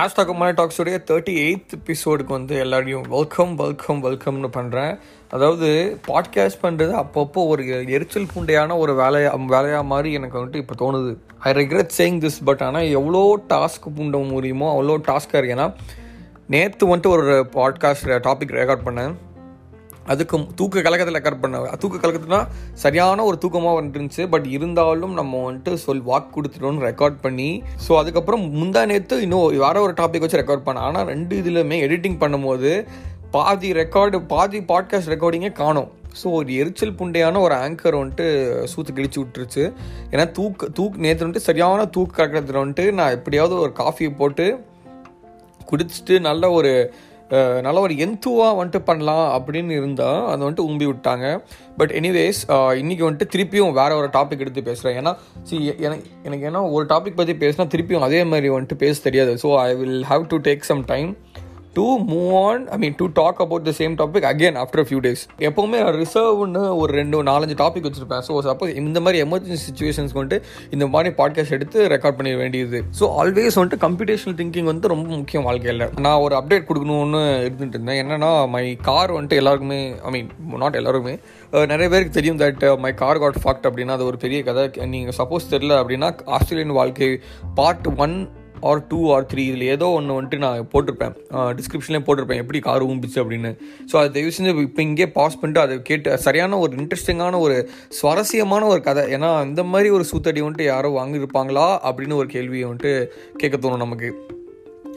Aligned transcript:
Hashtag 0.00 0.34
மலை 0.34 0.52
டாக்ஸுடைய 0.54 0.96
thirty 1.10 1.32
eight 1.46 1.72
எபிசோடுக்கு 1.76 2.26
வந்து 2.26 2.58
எல்லாரையும் 2.58 3.02
வெல்கம் 3.08 3.54
வெல்கம் 3.54 4.04
வெல்கம்னு 4.04 4.48
பண்ணுறேன் 4.52 4.98
அதாவது 5.30 5.98
பாட்காஸ்ட் 6.08 6.58
பண்ணுறது 6.62 6.94
அப்பப்போ 7.02 7.46
ஒரு 7.46 7.86
எரிச்சல் 7.86 8.26
பூண்டையான 8.34 8.78
ஒரு 8.78 8.92
வேலையா 8.92 9.44
வேலையாக 9.44 9.82
மாதிரி 9.82 10.12
எனக்கு 10.12 10.38
வந்துட்டு 10.38 10.56
இப்போ 10.56 10.74
தோணுது. 10.78 11.16
I 11.38 11.52
regret 11.52 11.90
saying 11.98 12.20
this 12.20 12.40
but 12.44 12.62
ஆனால் 12.62 12.82
எவ்வளோ 12.82 13.40
டாஸ்க் 13.48 13.92
பூண்ட 13.96 14.18
முடியுமோ 14.30 14.82
அவ்வளோ 14.82 14.86
டாஸ்க்காக 14.86 15.42
இருக்கு 15.42 15.54
ஏன்னா 15.54 15.74
நேற்று 16.46 16.96
வந்துட்டு 16.96 17.06
ஒரு 17.06 17.48
பாட்காஸ்ட் 17.52 18.08
டாபிக் 18.08 18.56
ரெக்கார்ட் 18.60 18.86
பண்ணேன். 18.86 19.14
அதுக்கு 20.12 20.38
தூக்க 20.60 20.82
கலக்கத்தில் 20.86 21.18
ரெக்கார்ட் 21.18 21.42
பண்ண 21.42 21.58
தூக்க 21.82 22.00
கலக்கத்துனா 22.02 22.40
சரியான 22.84 23.24
ஒரு 23.28 23.36
தூக்கமாக 23.44 23.76
வந்துருந்துச்சு. 23.80 24.24
பட் 24.34 24.46
இருந்தாலும் 24.56 25.14
நம்ம 25.20 25.42
வந்துட்டு 25.46 25.82
சொல் 25.84 26.04
வாக் 26.10 26.34
கொடுத்துட்டோம்னு 26.36 26.86
ரெக்கார்ட் 26.88 27.18
பண்ணி 27.26 27.50
ஸோ 27.86 27.92
அதுக்கப்புறம் 28.00 28.44
முந்தா 28.58 28.82
நேற்று 28.92 29.22
இன்னும் 29.26 29.46
வேற 29.66 29.76
ஒரு 29.86 29.94
டாபிக் 30.00 30.26
வச்சு 30.26 30.42
ரெக்கார்ட் 30.42 30.66
பண்ணேன். 30.66 30.86
ஆனால் 30.88 31.08
ரெண்டு 31.12 31.34
இதுலையுமே 31.42 31.78
எடிட்டிங் 31.86 32.20
பண்ணும்போது 32.24 32.72
பாதி 33.36 33.68
ரெக்கார்டு 33.80 34.18
பாதி 34.34 34.60
பாட்காஸ்ட் 34.70 35.12
ரெக்கார்டிங்கே 35.12 35.50
காணும். 35.62 35.90
ஸோ 36.20 36.28
ஒரு 36.38 36.54
எரிச்சல் 36.60 36.96
புண்டையான 37.00 37.40
ஒரு 37.46 37.54
ஆங்கர் 37.64 37.98
வந்துட்டு 37.98 38.26
சூத்து 38.70 38.96
கிழிச்சு 38.96 39.18
விட்டுருச்சு. 39.20 39.64
ஏன்னா 40.12 40.24
தூக்கு 40.38 40.66
தூக்கு 40.78 41.04
நேற்று 41.04 41.24
வந்துட்டு 41.24 41.48
சரியான 41.48 41.84
தூக்கு 41.96 42.16
கலக்கத்தில் 42.16 42.60
வந்துட்டு 42.62 42.86
நான் 42.98 43.14
எப்படியாவது 43.18 43.54
ஒரு 43.66 43.72
காஃபியை 43.82 44.12
போட்டு 44.22 44.46
குடிச்சிட்டு 45.70 46.14
நல்ல 46.28 46.44
ஒரு 46.58 46.72
நல்ல 47.66 47.78
ஒரு 47.86 47.94
எந்துவாக 48.04 48.54
வந்துட்டு 48.60 48.80
பண்ணலாம் 48.88 49.26
அப்படின்னு 49.36 49.72
இருந்தால் 49.80 50.20
அதை 50.30 50.40
வந்துட்டு 50.46 50.64
உம்பி 50.70 50.86
விட்டாங்க. 50.90 51.26
பட் 51.80 51.92
எனிவேஸ் 52.00 52.40
இன்றைக்கி 52.82 53.04
வந்துட்டு 53.08 53.26
திருப்பியும் 53.34 53.76
வேறு 53.78 53.98
ஒரு 54.00 54.08
டாபிக் 54.16 54.42
எடுத்து 54.44 54.66
பேசுகிறேன் 54.68 54.98
ஏன்னா 55.00 55.12
சி 55.48 55.58
எனக்கு 55.86 56.04
எனக்கு 56.28 56.48
ஏன்னா 56.50 56.62
ஒரு 56.76 56.86
டாபிக் 56.94 57.18
பற்றி 57.20 57.36
பேசினா 57.44 57.66
திருப்பியும் 57.74 58.06
அதே 58.08 58.22
மாதிரி 58.32 58.50
வந்துட்டு 58.56 58.78
பேச 58.84 58.96
தெரியாது. 59.06 59.34
So 59.44 59.50
I 59.66 59.70
will 59.82 60.04
have 60.10 60.26
to 60.32 60.38
take 60.48 60.68
some 60.70 60.82
time 60.92 61.12
to 61.76 61.84
move 62.10 62.30
on 62.46 62.62
I 62.74 62.76
mean 62.82 62.96
to 63.00 63.06
talk 63.18 63.40
about 63.44 63.66
the 63.68 63.72
same 63.78 63.92
topic 64.00 64.24
again 64.30 64.56
after 64.62 64.84
few 64.88 65.00
days 65.04 65.22
எப்போவுமே 65.48 65.80
ரிசர்வ்னு 65.98 66.62
ஒரு 66.80 66.90
ரெண்டு 66.98 67.18
நாலஞ்சு 67.28 67.56
டாபிக் 67.60 67.86
வச்சிருப்பேன். 67.88 68.22
ஸோ 68.28 68.40
சப்போஸ் 68.46 68.72
இந்த 68.80 69.00
மாதிரி 69.04 69.18
எமர்ஜென்சி 69.26 69.60
சுச்சுவேஷன்ஸ் 69.68 70.14
வந்துட்டு 70.16 70.38
இந்த 70.76 70.86
மாதிரி 70.94 71.10
பாட்காஸ்ட் 71.20 71.56
எடுத்து 71.58 71.86
ரெக்கார்ட் 71.94 72.18
பண்ண 72.18 72.32
வேண்டியது. 72.42 72.80
ஸோ 73.00 73.06
ஆல்வேஸ் 73.20 73.58
வந்துட்டு 73.58 73.80
கம்ப்யூட்டேஷனல் 73.86 74.36
திங்கிங் 74.40 74.70
வந்து 74.72 74.92
ரொம்ப 74.94 75.08
முக்கியம் 75.20 75.46
வாழ்க்கையில். 75.50 75.86
நான் 76.06 76.22
ஒரு 76.26 76.36
அப்டேட் 76.40 76.68
கொடுக்கணும்னு 76.70 77.22
இருந்துட்டு 77.46 77.78
இருந்தேன். 77.78 78.00
என்னன்னா 78.04 78.32
மை 78.56 78.64
கார் 78.88 79.14
வந்துட்டு 79.16 79.40
எல்லாருக்குமே 79.42 79.80
ஐ 80.08 80.12
மீன் 80.16 80.28
நாட் 80.64 80.80
எல்லாருக்குமே 80.82 81.14
நிறைய 81.74 81.86
பேருக்கு 81.94 82.18
தெரியும் 82.18 82.42
that 82.42 82.66
my 82.86 82.92
car 83.04 83.22
got 83.24 83.40
fucked 83.44 83.68
அப்படின்னா 83.70 83.96
அது 83.98 84.10
ஒரு 84.10 84.20
பெரிய 84.26 84.40
கதை. 84.50 84.66
நீங்கள் 84.96 85.18
சப்போஸ் 85.20 85.50
தெரில 85.54 85.80
அப்படின்னா 85.84 86.10
ஆஸ்திரேலியன் 86.38 86.78
வாழ்க்கை 86.80 87.10
part 87.60 87.90
one 88.04 88.16
or 88.68 88.82
two 88.90 88.98
or 89.14 89.26
three 89.30 89.42
இதில் 89.50 89.66
ஏதோ 89.74 89.86
ஒன்று 89.98 90.16
வந்துட்டு 90.18 90.38
நான் 90.44 90.68
போட்டிருப்பேன். 90.72 91.14
டிஸ்கிரிப்ஷன்லேயே 91.58 92.04
போட்டிருப்பேன் 92.08 92.42
எப்படி 92.42 92.60
கார் 92.68 92.86
ஊம்பிச்சு 92.88 93.18
அப்படின்னு. 93.22 93.52
ஸோ 93.90 93.96
அதை 94.00 94.08
தயவு 94.16 94.34
செஞ்சு 94.36 94.54
இப்போ 94.68 94.82
இங்கே 94.88 95.08
பாஸ் 95.18 95.38
பண்ணிட்டு 95.40 95.64
அதை 95.66 95.76
கேட்டு 95.90 96.18
சரியான 96.26 96.58
ஒரு 96.64 96.72
இன்ட்ரெஸ்டிங்கான 96.80 97.40
ஒரு 97.46 97.56
சுவாரஸ்யமான 98.00 98.66
ஒரு 98.74 98.82
கதை. 98.88 99.04
ஏன்னா 99.18 99.30
இந்த 99.50 99.64
மாதிரி 99.74 99.90
ஒரு 99.98 100.06
சூத்தடி 100.12 100.42
வந்துட்டு 100.46 100.70
யாரோ 100.72 100.90
வாங்கியிருப்பாங்களா 101.00 101.68
அப்படின்னு 101.90 102.20
ஒரு 102.22 102.30
கேள்வியை 102.36 102.66
வந்துட்டு 102.70 102.94
கேட்க 103.42 103.56
தோணும் 103.56 103.84
நமக்கு. 103.86 104.10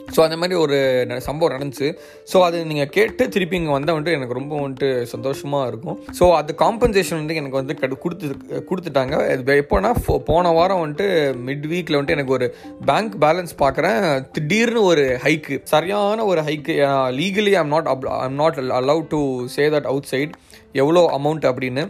ஸோ 0.06 0.20
அந்த 0.20 0.36
மாதிரி 0.36 0.54
ஒரு 0.54 0.76
ந- 1.08 1.16
சம்பவம் 1.18 1.54
நடந்துச்சு. 1.54 1.88
ஸோ 2.32 2.42
அது 2.42 2.64
நீங்கள் 2.64 2.88
கேட்டு 2.88 3.28
திருப்பி 3.28 3.56
இங்கே 3.56 3.70
வந்தால் 3.70 3.96
வந்துட்டு 3.96 4.12
எனக்கு 4.12 4.34
ரொம்ப 4.34 4.68
வந்துட்டு 4.68 5.02
சந்தோஷமாக 5.02 5.68
இருக்கும். 5.68 6.02
ஸோ 6.18 6.34
அது 6.34 6.54
காம்பன்சேஷன் 6.58 7.14
வந்து 7.14 7.34
எனக்கு 7.34 7.56
வந்து 7.56 7.74
கடு 7.74 7.98
கொடுத்து 7.98 8.28
கொடுத்துட்டாங்க. 8.70 9.40
இது 9.40 9.66
எப்போனா 9.66 9.90
போன 10.24 10.50
வாரம் 10.50 10.82
வந்துட்டு 10.84 11.08
மிட் 11.46 11.66
வீக்கில் 11.66 11.96
வந்துட்டு 11.96 12.08
எனக்கு 12.08 12.32
ஒரு 12.32 12.54
பேங்க் 12.84 13.16
பேலன்ஸ் 13.20 13.54
பார்க்குறேன் 13.58 14.00
திடீர்னு 14.32 14.82
ஒரு 14.82 15.18
ஹைக்கு 15.22 15.60
சரியான 15.64 16.24
ஒரு 16.24 16.40
haiku 16.40 16.76
legally 17.16 17.52
I'm 17.52 17.68
not 17.68 17.86
I'm 18.20 18.34
not 18.34 18.58
allow 18.58 19.06
to 19.06 19.22
say 19.46 19.68
that 19.68 19.82
outside 20.02 20.34
எவ்வளோ 20.72 21.18
அமௌண்ட் 21.18 21.46
அப்படின்னு. 21.46 21.82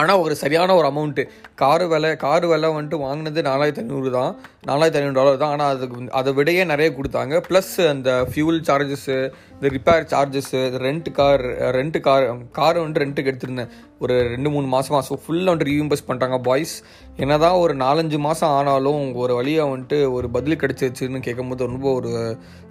ஆனால் 0.00 0.20
ஒரு 0.24 0.34
சரியான 0.40 0.74
ஒரு 0.80 0.86
அமௌண்ட்டு 0.90 1.22
காரு 1.62 1.86
விலை 1.92 2.10
காரு 2.24 2.46
விலை 2.50 2.68
வந்துட்டு 2.74 2.98
வாங்கினது 3.04 3.40
நாலாயிரத்தி 3.48 3.82
ஐநூறு 3.84 4.10
தான். 4.16 4.32
நாலாயிரத்தி 4.68 5.00
ஐநூறு 5.00 5.16
டாலர் 5.18 5.40
தான். 5.42 5.52
ஆனால் 5.54 5.70
அதுக்கு 5.74 6.08
அதை 6.20 6.30
விடையே 6.38 6.64
நிறைய 6.72 6.88
கொடுத்தாங்க. 6.98 7.34
ப்ளஸ் 7.48 7.72
அந்த 7.92 8.10
ஃபியூல் 8.30 8.60
சார்ஜஸ்ஸு 8.68 9.16
இந்த 9.56 9.68
repair 9.76 10.06
charges 10.12 10.60
rent 10.86 11.10
car 11.18 11.44
rent 11.78 11.98
car 12.06 12.26
car 12.58 12.80
வந்துட்டு 12.82 13.04
ரெண்ட்டுக்கு 13.04 13.32
எடுத்திருந்தேன். 13.32 13.72
ஒரு 14.04 14.14
ரெண்டு 14.34 14.50
மூணு 14.54 14.66
மாதமாக 14.74 15.04
ஸோ 15.08 15.16
ஃபுல்லாக 15.22 15.52
வந்துட்டு 15.52 15.70
ரீஇம்பஸ் 15.72 16.08
பண்ணுறாங்க 16.10 16.36
பாய்ஸ் 16.48 16.76
என்னதான் 17.22 17.58
ஒரு 17.64 17.74
நாலஞ்சு 17.84 18.20
மாதம் 18.26 18.54
ஆனாலும் 18.58 19.02
ஒரு 19.22 19.32
வழியாக 19.38 19.72
வந்துட்டு 19.72 19.98
ஒரு 20.16 20.28
பதில் 20.36 20.60
கிடச்சிருச்சுன்னு 20.62 21.26
கேட்கும்போது 21.26 21.70
ரொம்ப 21.72 21.88
ஒரு 21.98 22.12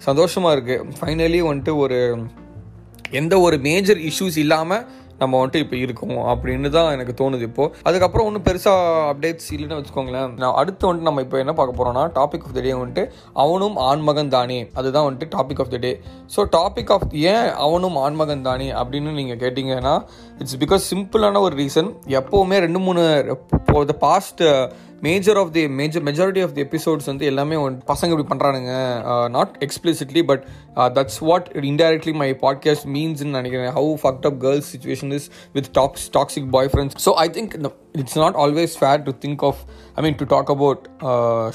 சந்தோஷமாக 0.08 0.56
இருக்குது 0.56 0.96
ஃபைனலி 0.98 1.42
வந்துட்டு 1.50 1.74
ஒரு 1.84 1.98
எந்த 3.20 3.34
ஒரு 3.46 3.56
மேஜர் 3.68 4.00
இஷ்யூஸ் 4.08 4.36
இல்லாமல் 4.42 4.84
நம்ம 5.20 5.32
வந்துட்டு 5.40 5.62
இப்போ 5.64 5.76
இருக்கோம் 5.84 6.16
அப்படின்னு 6.32 6.70
தான் 6.76 6.90
எனக்கு 6.96 7.14
தோணுது 7.20 7.46
இப்போ. 7.50 7.64
அதுக்கப்புறம் 7.88 8.26
ஒன்றும் 8.28 8.46
பெருசாக 8.48 9.06
அப்டேட்ஸ் 9.12 9.50
இல்லைன்னு 9.56 9.78
வச்சுக்கோங்களேன். 9.78 10.30
நான் 10.42 10.56
அடுத்து 10.60 10.86
வந்துட்டு 10.88 11.08
நம்ம 11.10 11.24
இப்போ 11.26 11.38
என்ன 11.44 11.54
பார்க்க 11.60 11.78
போகிறோம்னா 11.80 12.04
டாபிக் 12.18 12.46
ஆஃப் 12.46 12.56
த 12.58 12.62
டே 12.66 12.74
வந்துட்டு 12.80 13.04
அவனும் 13.44 13.76
ஆண்மகன் 13.90 14.34
தானே. 14.36 14.58
அதுதான் 14.80 15.06
வந்துட்டு 15.08 15.28
topic 15.36 15.62
of 15.64 15.72
the 15.74 15.80
day 15.86 15.92
so 16.36 16.42
topic 16.56 16.92
of 16.96 17.08
ஏன் 17.32 17.48
அவனும் 17.66 17.98
ஆண்மகன் 18.06 18.46
தானே 18.48 18.68
அப்படின்னு 18.82 19.10
நீங்கள் 19.20 19.40
கேட்டிங்கன்னா 19.44 19.94
இட்ஸ் 20.40 20.56
பிகாஸ் 20.56 20.82
சிம்பிளான 20.90 21.40
ஒரு 21.40 21.56
ரீசன் 21.56 21.94
எப்போவுமே 22.06 22.58
ரெண்டு 22.58 22.78
மூணு 22.78 23.36
the 23.86 23.92
past 23.98 24.42
major 25.00 25.36
of 25.36 25.52
the 25.52 25.68
major 25.68 26.02
majority 26.02 26.42
of 26.42 26.54
the 26.54 26.62
episodes 26.62 27.04
வந்து 27.04 27.26
எல்லாமே 27.26 27.56
பசங்க 27.56 28.10
இப்படி 28.10 28.26
பண்ணுறானுங்க 28.28 28.72
not 29.28 29.66
explicitly 29.66 30.22
but 30.22 30.44
that's 30.76 31.18
what 31.18 31.48
indirectly 31.52 32.14
my 32.14 32.32
podcast 32.32 32.86
மீன்ஸ்னு 32.86 33.24
நினைக்கிறேன். 33.24 33.74
How 33.74 33.94
fucked 34.02 34.26
up 34.26 34.40
girls 34.40 34.76
situation 34.76 35.12
is 35.12 35.30
with 35.52 35.68
talks 35.72 36.10
toxic 36.12 36.50
boyfriends 36.66 36.94
so 37.04 37.12
I 37.12 37.28
think 37.28 37.72
it's 37.92 38.18
not 38.18 38.34
always 38.34 38.74
fair 38.78 39.02
to 39.02 39.12
think 39.20 39.44
of 39.44 39.56
I 39.94 40.02
mean 40.02 40.14
to 40.14 40.24
talk 40.24 40.50
about 40.50 40.88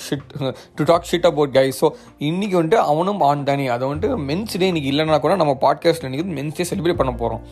shit 0.10 0.54
to 0.76 0.84
talk 0.84 1.08
shit 1.12 1.26
about 1.26 1.52
guy 1.52 1.74
so 1.82 1.90
இன்னைக்கு 2.18 2.64
வந்துட்டு 2.64 2.76
அவனும் 2.76 3.20
on 3.20 3.44
தானே. 3.44 3.68
அதை 3.68 3.88
வந்துட்டு 3.88 4.12
men's 4.28 4.58
டே 4.58 4.68
இன்னைக்கு 4.68 4.92
இல்லைன்னா 4.92 5.20
கூட 5.20 5.36
நம்ம 5.36 5.58
பாட்காஸ்ட்டில் 5.62 6.04
இன்னைக்கு 6.04 6.42
மென்ஸ் 6.42 6.56
டே 6.56 6.76
செலிப்ரேட் 6.76 6.96
பண்ண 6.96 7.14
போகிறோம் 7.14 7.44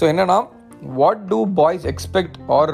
ஸோ 0.00 0.04
என்னன்னா 0.04 0.38
what 0.98 1.22
do 1.30 1.38
boys 1.58 1.84
expect 1.86 2.36
or 2.46 2.72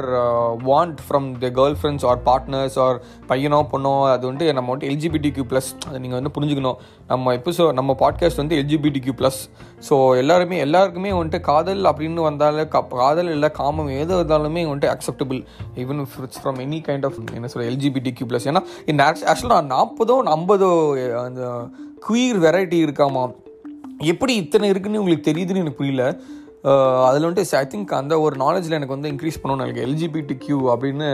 want 0.69 0.99
from 1.09 1.27
the 1.43 1.49
girlfriends 1.81 2.07
or 2.07 2.21
partners 2.29 2.79
or 2.79 3.03
பையனோ 3.29 3.61
பொண்ணோ? 3.73 4.11
அது 4.13 4.27
வந்து 4.27 4.53
நம்ம 4.53 4.71
வந்து 4.71 4.89
எல்ஜிபிடி 4.89 5.31
கியூ 5.31 5.45
ப்ளஸ் 5.45 5.71
அதை 5.87 6.01
நீங்கள் 6.01 6.21
வந்து 6.21 6.33
புரிஞ்சுக்கணும். 6.37 6.79
நம்ம 7.07 7.35
எபிசோ 7.35 7.73
நம்ம 7.73 7.97
பாட்காஸ்ட் 8.01 8.37
வந்து 8.37 8.57
எல்ஜிபிடி 8.63 8.99
கியூ 8.99 9.13
ப்ளஸ் 9.21 9.41
ஸோ 9.89 10.17
எல்லாருமே 10.17 10.59
எல்லாருக்குமே 10.59 11.11
வந்துட்டு 11.11 11.41
காதல் 11.41 11.83
அப்படின்னு 11.85 12.23
வந்தாலே 12.29 12.69
கா 12.69 12.81
காதல் 12.81 13.31
இல்லை 13.31 13.51
காமம் 13.51 13.89
எது 13.89 14.15
இருந்தாலுமே 14.21 14.65
வந்துட்டு 14.71 14.91
acceptable 14.95 15.43
even 15.77 16.01
it's 16.23 16.43
from 16.45 16.61
any 16.67 16.81
kind 16.89 17.05
of 17.05 17.21
என்ன 17.35 17.47
சொல்கிற 17.47 17.71
எல்ஜிபிடி 17.73 18.13
கியூ 18.13 18.27
ப்ளஸ் 18.27 18.49
ஏன்னா 18.53 18.65
இந்த 18.87 19.15
ஆக்சுவலாக 19.33 19.63
நாற்பதோ 19.75 20.17
ஐம்பதோ 20.37 20.71
அந்த 21.25 21.69
குயர் 22.09 22.43
வெரைட்டி 22.47 22.79
இருக்காமா? 22.87 23.25
எப்படி 23.99 24.35
இத்தனை 24.35 24.69
இருக்குன்னு 24.69 25.01
உங்களுக்கு 25.01 25.31
தெரியுதுன்னு 25.31 25.63
எனக்கு 25.63 25.81
புரியல. 25.81 26.05
அதில் 27.07 27.25
வந்துட்டு 27.27 27.57
ஐ 27.57 27.67
திங்க் 27.75 27.93
அந்த 27.99 28.21
ஒரு 28.21 28.37
நாலேஜில் 28.37 28.77
எனக்கு 28.79 28.97
வந்து 28.97 29.11
இன்க்ரீஸ் 29.11 29.39
பண்ணணும்னு 29.43 29.67
எனக்கு 29.67 29.85
எல்ஜிபிடி 29.87 30.35
கியூ 30.39 30.59
அப்படின்னு 30.73 31.09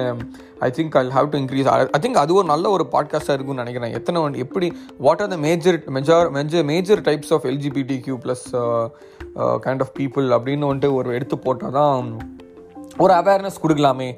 I 0.59 0.71
think 0.71 0.97
I 0.99 1.07
have 1.07 1.29
to 1.29 1.39
increase 1.39 1.69
I 1.73 2.01
think 2.01 2.21
அது 2.23 2.35
ஒரு 2.35 2.47
நல்ல 2.47 2.71
ஒரு 2.71 2.87
பாட்காஸ்ட்டாக 2.93 3.37
இருக்கும்னு 3.37 3.63
நினைக்கிறேன். 3.63 3.95
எத்தனை 3.95 4.23
வந்து 4.23 4.39
எப்படி 4.39 4.69
what 4.99 5.21
are 5.21 5.29
the 5.29 5.37
major 5.37 5.79
major 5.99 6.31
major 6.31 6.65
major 6.65 7.01
types 7.01 7.33
of 7.35 7.45
LGBT 7.45 8.01
Q 8.01 8.17
plus 8.17 8.47
kind 9.67 9.85
of 9.87 9.95
people 9.99 10.29
அப்படின்னு 10.39 10.71
வந்துட்டு 10.71 10.93
ஒரு 10.93 11.15
எடுத்து 11.15 11.39
போட்டால் 11.39 11.73
தான் 11.73 12.19
ஒரு 12.99 13.15
அவேர்னஸ் 13.15 13.63
கொடுக்கலாமே. 13.63 14.11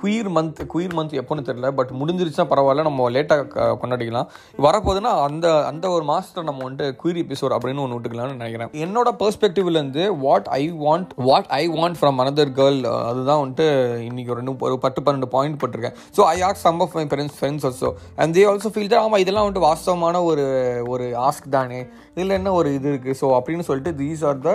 குயிர் 0.00 0.30
மந்த் 0.36 0.60
குயிர் 0.72 0.94
மந்த் 0.98 1.14
எப்போன்னு 1.20 1.46
தெரில 1.48 1.70
பட் 1.78 1.92
முடிஞ்சிருச்சுன்னா 2.00 2.46
பரவாயில்ல 2.52 2.84
நம்ம 2.88 3.08
லேட்டாக 3.16 3.66
கொண்டாடிக்கலாம். 3.82 4.28
வரப்போகுதுன்னா 4.66 5.12
அந்த 5.28 5.46
அந்த 5.70 5.86
ஒரு 5.96 6.04
மாதத்தில் 6.10 6.48
நம்ம 6.48 6.62
வந்துட்டு 6.66 6.86
குயிர் 7.02 7.20
எபிசோட் 7.24 7.54
அப்படின்னு 7.56 7.82
ஒன்று 7.84 7.98
விட்டுக்கலாம்னு 7.98 8.38
நினைக்கிறேன். 8.40 8.72
என்னோட 8.86 9.10
பெர்ஸ்பெக்டிவ்லேருந்து 9.22 10.04
what 10.24 10.48
I 10.60 10.62
want 10.84 11.12
what 11.28 11.50
I 11.60 11.62
want 11.76 11.98
from 12.00 12.20
another 12.24 12.54
girl 12.60 12.80
அதுதான் 13.10 13.40
வந்துட்டு 13.42 13.68
இன்னைக்கு 14.08 14.32
ஒரு 14.34 14.40
ரெண்டு 14.42 14.56
ஒரு 14.68 14.78
பத்து 14.86 15.02
பன்னெண்டு 15.06 15.30
பாயிண்ட் 15.36 15.60
போட்டிருக்கேன். 15.62 15.96
So 16.18 16.22
I 16.34 16.36
ask 16.48 16.62
some 16.66 16.80
of 16.86 16.96
my 17.00 17.04
friends 17.12 17.36
friends 17.38 17.66
also 17.70 17.90
and 18.22 18.34
they 18.38 18.44
also 18.52 18.72
feel 18.76 18.92
தான் 18.94 19.04
ஆமாம் 19.06 19.22
இதெல்லாம் 19.24 19.46
வந்துட்டு 19.46 19.66
வாஸ்தவமான 19.68 20.24
ஒரு 20.30 20.46
ஒரு 20.94 21.06
ஆஸ்க் 21.28 21.54
தானே. 21.58 21.80
இதில் 22.16 22.38
என்ன 22.40 22.52
ஒரு 22.60 22.68
இது 22.78 22.88
இருக்குது 22.92 23.18
ஸோ 23.22 23.28
அப்படின்னு 23.38 23.68
சொல்லிட்டு 23.68 23.92
these 24.02 24.24
are 24.30 24.40
the 24.48 24.52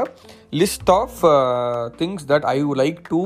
list 0.61 0.91
of 0.99 1.19
things 2.01 2.27
that 2.33 2.47
I 2.55 2.57
like 2.83 2.99
to 3.13 3.21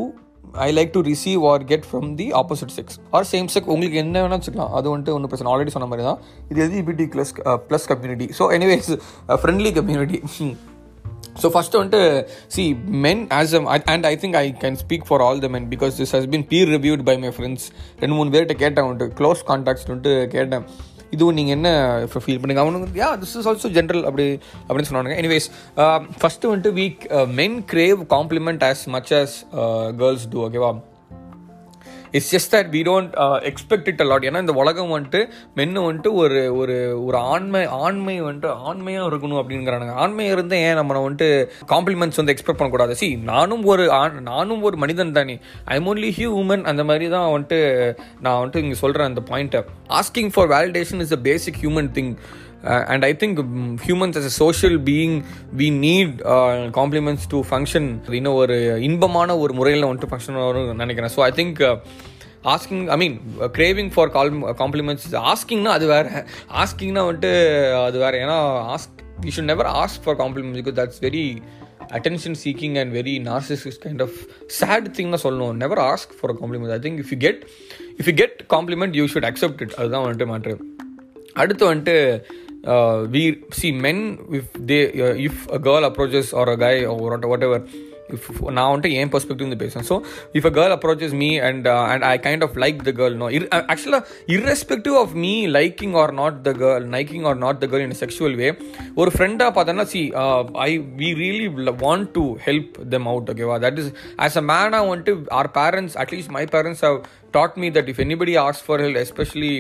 I 0.65 0.69
like 0.77 0.91
to 0.97 1.01
receive 1.11 1.41
or 1.51 1.63
get 1.71 1.87
from 1.89 2.07
the 2.21 2.27
opposite 2.41 2.73
sex 2.77 2.97
or 3.17 3.27
same 3.33 3.49
sex 3.55 3.71
உங்களுக்கு 3.73 3.97
என்ன 4.03 4.15
வேணால் 4.23 4.39
வச்சுக்கலாம். 4.39 4.71
அது 4.77 4.87
வந்துட்டு 4.93 5.15
ஒன்றும் 5.15 5.31
பிரச்சனை 5.33 5.51
ஆல்ரெடி 5.53 5.73
சொன்ன 5.75 5.89
மாதிரி 5.91 6.05
தான். 6.09 6.21
இது 6.51 6.61
LGBT 6.67 7.07
plus 7.15 7.33
plus 7.69 7.87
community 7.91 8.29
so 8.39 8.45
anyways 8.59 8.89
friendly 9.43 9.73
community 9.79 10.19
so 11.41 11.47
first 11.53 11.79
வந்துட்டு 11.79 12.01
see 12.55 12.63
men 13.05 13.23
as 13.37 13.53
a 13.57 13.61
and 13.93 14.05
I 14.11 14.13
think 14.21 14.37
I 14.41 14.45
can 14.61 14.77
speak 14.83 15.05
for 15.07 15.23
all 15.25 15.41
the 15.45 15.47
men 15.55 15.65
because 15.73 15.93
this 16.01 16.13
has 16.15 16.27
been 16.33 16.45
peer 16.51 16.69
reviewed 16.75 17.03
by 17.09 17.15
my 17.23 17.31
friends 17.37 17.65
ரெண்டு 18.01 18.15
மூணு 18.17 18.29
பேர்கிட்ட 18.35 18.55
கேட்டேன். 18.63 18.85
வந்துட்டு 18.89 19.15
close 19.19 19.41
contacts 19.49 19.85
வந்துட்டு 19.89 20.13
கேட்டேன். 20.35 20.65
இதுவும் 21.15 21.37
நீங்கள் 21.37 21.55
என்ன 21.57 21.69
ஃபீல் 22.23 22.41
பண்ணுங்க? 22.41 22.61
அவனுக்கு 22.63 23.01
yeah 23.01 23.09
this 23.21 23.35
is 23.39 23.47
also 23.51 23.69
general 23.77 24.03
அப்படி 24.09 24.25
அப்படின்னு 24.67 24.89
சொன்னாங்க 24.91 25.17
எனிவேஸ் 25.21 25.47
ஃபஸ்ட்டு 26.21 26.51
வந்துட்டு 26.51 26.73
week 26.81 27.05
men 27.39 27.57
crave 27.73 28.01
compliment 28.15 28.65
as 28.71 28.83
much 28.97 29.13
as 29.21 29.37
girls 30.01 30.27
do 30.33 30.41
ஓகேவா 30.47 30.71
it's 32.17 32.31
just 32.35 32.51
that 32.55 32.69
we 32.75 32.81
don't 32.89 33.13
expect 33.49 33.87
it 33.91 34.01
a lot 34.05 34.25
ஏன்னா 34.29 34.41
இந்த 34.45 34.55
உலகம் 34.61 34.91
வந்துட்டு 34.95 35.21
மென்னு 35.57 35.85
வந்துட்டு 35.87 36.11
ஒரு 36.21 36.39
ஒரு 36.59 36.75
ஒரு 37.05 37.17
ஆண்மை 37.33 37.63
ஆண்மை 37.85 38.15
வந்துட்டு 38.27 38.49
ஆண்மையாக 38.69 39.09
இருக்கணும் 39.11 39.39
அப்படிங்கிறானுங்க. 39.41 39.93
ஆண்மையாக 40.03 40.35
இருந்து 40.37 40.57
ஏன் 40.67 40.79
நம்ம 40.79 41.01
வந்துட்டு 41.05 41.29
காம்ப்ளிமெண்ட்ஸ் 41.73 42.19
வந்து 42.21 42.33
எக்ஸ்பெக்ட் 42.35 42.59
பண்ணக்கூடாது? 42.59 42.95
சி 43.01 43.09
நானும் 43.31 43.63
ஒரு 43.73 43.85
ஆண் 43.99 44.17
நானும் 44.31 44.63
ஒரு 44.69 44.77
மனிதன் 44.83 45.15
தானே. 45.19 45.35
ஐம் 45.75 45.89
ஒன்லி 45.93 46.11
ஹியூமன் 46.19 46.65
அந்த 46.71 46.85
மாதிரி 46.91 47.07
தான் 47.15 47.29
வந்துட்டு 47.35 47.59
நான் 48.25 48.39
வந்துட்டு 48.41 48.63
இங்கே 48.65 48.79
சொல்கிறேன் 48.83 49.09
அந்த 49.11 49.23
பாயிண்ட்டை 49.31 49.61
asking 49.99 50.31
for 50.35 50.49
validation 50.55 51.03
is 51.05 51.15
a 51.19 51.21
basic 51.29 51.61
human 51.63 51.91
thing 51.97 52.11
and 52.93 53.05
I 53.09 53.11
think 53.21 53.39
humans 53.85 54.17
as 54.19 54.27
a 54.31 54.33
social 54.43 54.77
being 54.89 55.15
we 55.61 55.67
need 55.85 56.15
compliments 56.79 57.27
to 57.33 57.39
function 57.49 57.87
இன்னும் 58.19 58.39
ஒரு 58.41 58.57
இன்பமான 58.87 59.37
ஒரு 59.43 59.53
முறையில் 59.59 59.87
வந்துட்டு 59.89 60.11
ஃபங்க்ஷன் 60.11 60.39
வரும்னு 60.43 60.81
நினைக்கிறேன். 60.83 61.13
So 61.15 61.21
I 61.29 61.31
think 61.39 61.61
asking 62.53 62.83
I 62.95 62.97
mean 63.03 63.15
craving 63.57 63.91
for 63.93 64.11
call 64.15 64.31
compliments 64.63 65.05
ஆஸ்கிங்னா 65.31 65.71
அது 65.77 65.85
வேறு. 65.93 66.09
ஆஸ்கிங்னா 66.63 67.03
வந்துட்டு 67.09 67.33
அது 67.87 67.99
வேறு. 68.05 68.17
ஏன்னா 68.25 68.39
ask 68.75 69.03
you 69.27 69.33
should 69.37 69.51
never 69.53 69.69
ask 69.83 70.03
for 70.05 70.19
compliments 70.23 70.59
because 70.61 70.77
that's 70.81 71.01
very 71.07 71.25
attention 71.97 72.37
seeking 72.43 72.75
and 72.81 72.93
very 72.99 73.15
narcis 73.29 73.65
kind 73.85 74.03
of 74.05 74.15
sad 74.59 74.87
thing 74.97 75.11
தான் 75.15 75.23
சொல்லணும். 75.25 75.57
Never 75.63 75.81
ask 75.89 76.15
for 76.19 76.33
compliment 76.41 76.75
I 76.77 76.79
think 76.85 77.01
if 77.03 77.11
you 77.15 77.19
get 77.27 77.41
if 77.99 78.09
you 78.11 78.15
get 78.23 78.39
compliment 78.55 78.95
you 78.99 79.05
should 79.13 79.27
accept 79.31 79.61
it 79.65 79.75
அதுதான் 79.79 80.05
வந்துட்டு 80.05 80.27
matter 80.31 80.55
அடுத்து 81.41 81.63
வந்துட்டு 81.71 81.95
we 83.15 83.23
see 83.53 83.71
men 83.85 84.03
if 84.39 84.53
they 84.65 84.79
if 85.27 85.43
a 85.51 85.59
girl 85.67 85.87
approaches 85.89 86.31
or 86.35 86.49
a 86.49 86.57
guy 86.63 86.73
whatever 87.49 87.65
if 88.15 88.25
நான் 88.49 88.69
வந்துட்டு 88.71 88.97
என் 88.99 89.11
perspective 89.13 89.47
வந்து 89.47 89.59
பேசுகிறேன் 89.61 89.87
so 89.87 89.95
if 90.33 90.45
a 90.45 90.51
girl 90.57 90.73
approaches 90.75 91.15
me 91.21 91.29
and 91.39 91.67
and 91.93 92.03
I 92.03 92.15
kind 92.25 92.43
of 92.43 92.57
like 92.63 92.83
the 92.89 92.91
girl 92.99 93.15
no 93.21 93.27
இர் 93.37 93.45
ஆக்சுவலாக 93.71 94.01
irrespective 94.35 94.95
of 94.95 95.13
me 95.23 95.33
liking 95.55 95.95
or 95.95 96.13
not 96.13 96.37
the 96.43 96.51
girl 96.61 96.85
liking 96.89 97.25
or 97.25 97.39
not 97.45 97.61
the 97.63 97.69
girl 97.71 97.85
in 97.87 97.97
sexual 98.03 98.35
way 98.35 98.49
ஒரு 98.95 99.11
ஃப்ரெண்டாக 99.15 99.53
பார்த்தோன்னா 99.55 99.85
see 99.85 100.01
I 100.67 100.69
we 100.97 101.09
really 101.23 101.47
want 101.85 102.09
to 102.11 102.25
help 102.45 102.77
them 102.89 103.09
out 103.13 103.31
ஓகேவா 103.33 103.57
that 103.65 103.79
is 103.83 103.89
as 104.17 104.37
a 104.37 104.45
மேனாக 104.51 104.83
வந்துட்டு 104.89 105.15
our 105.39 105.51
parents 105.59 105.97
at least 106.03 106.31
my 106.31 106.45
parents 106.53 106.83
have 106.83 106.99
taught 107.31 107.57
me 107.57 107.69
that 107.79 107.89
if 107.93 108.03
anybody 108.05 108.35
ask 108.43 108.67
for 108.67 108.83
help 108.85 109.01
especially 109.03 109.53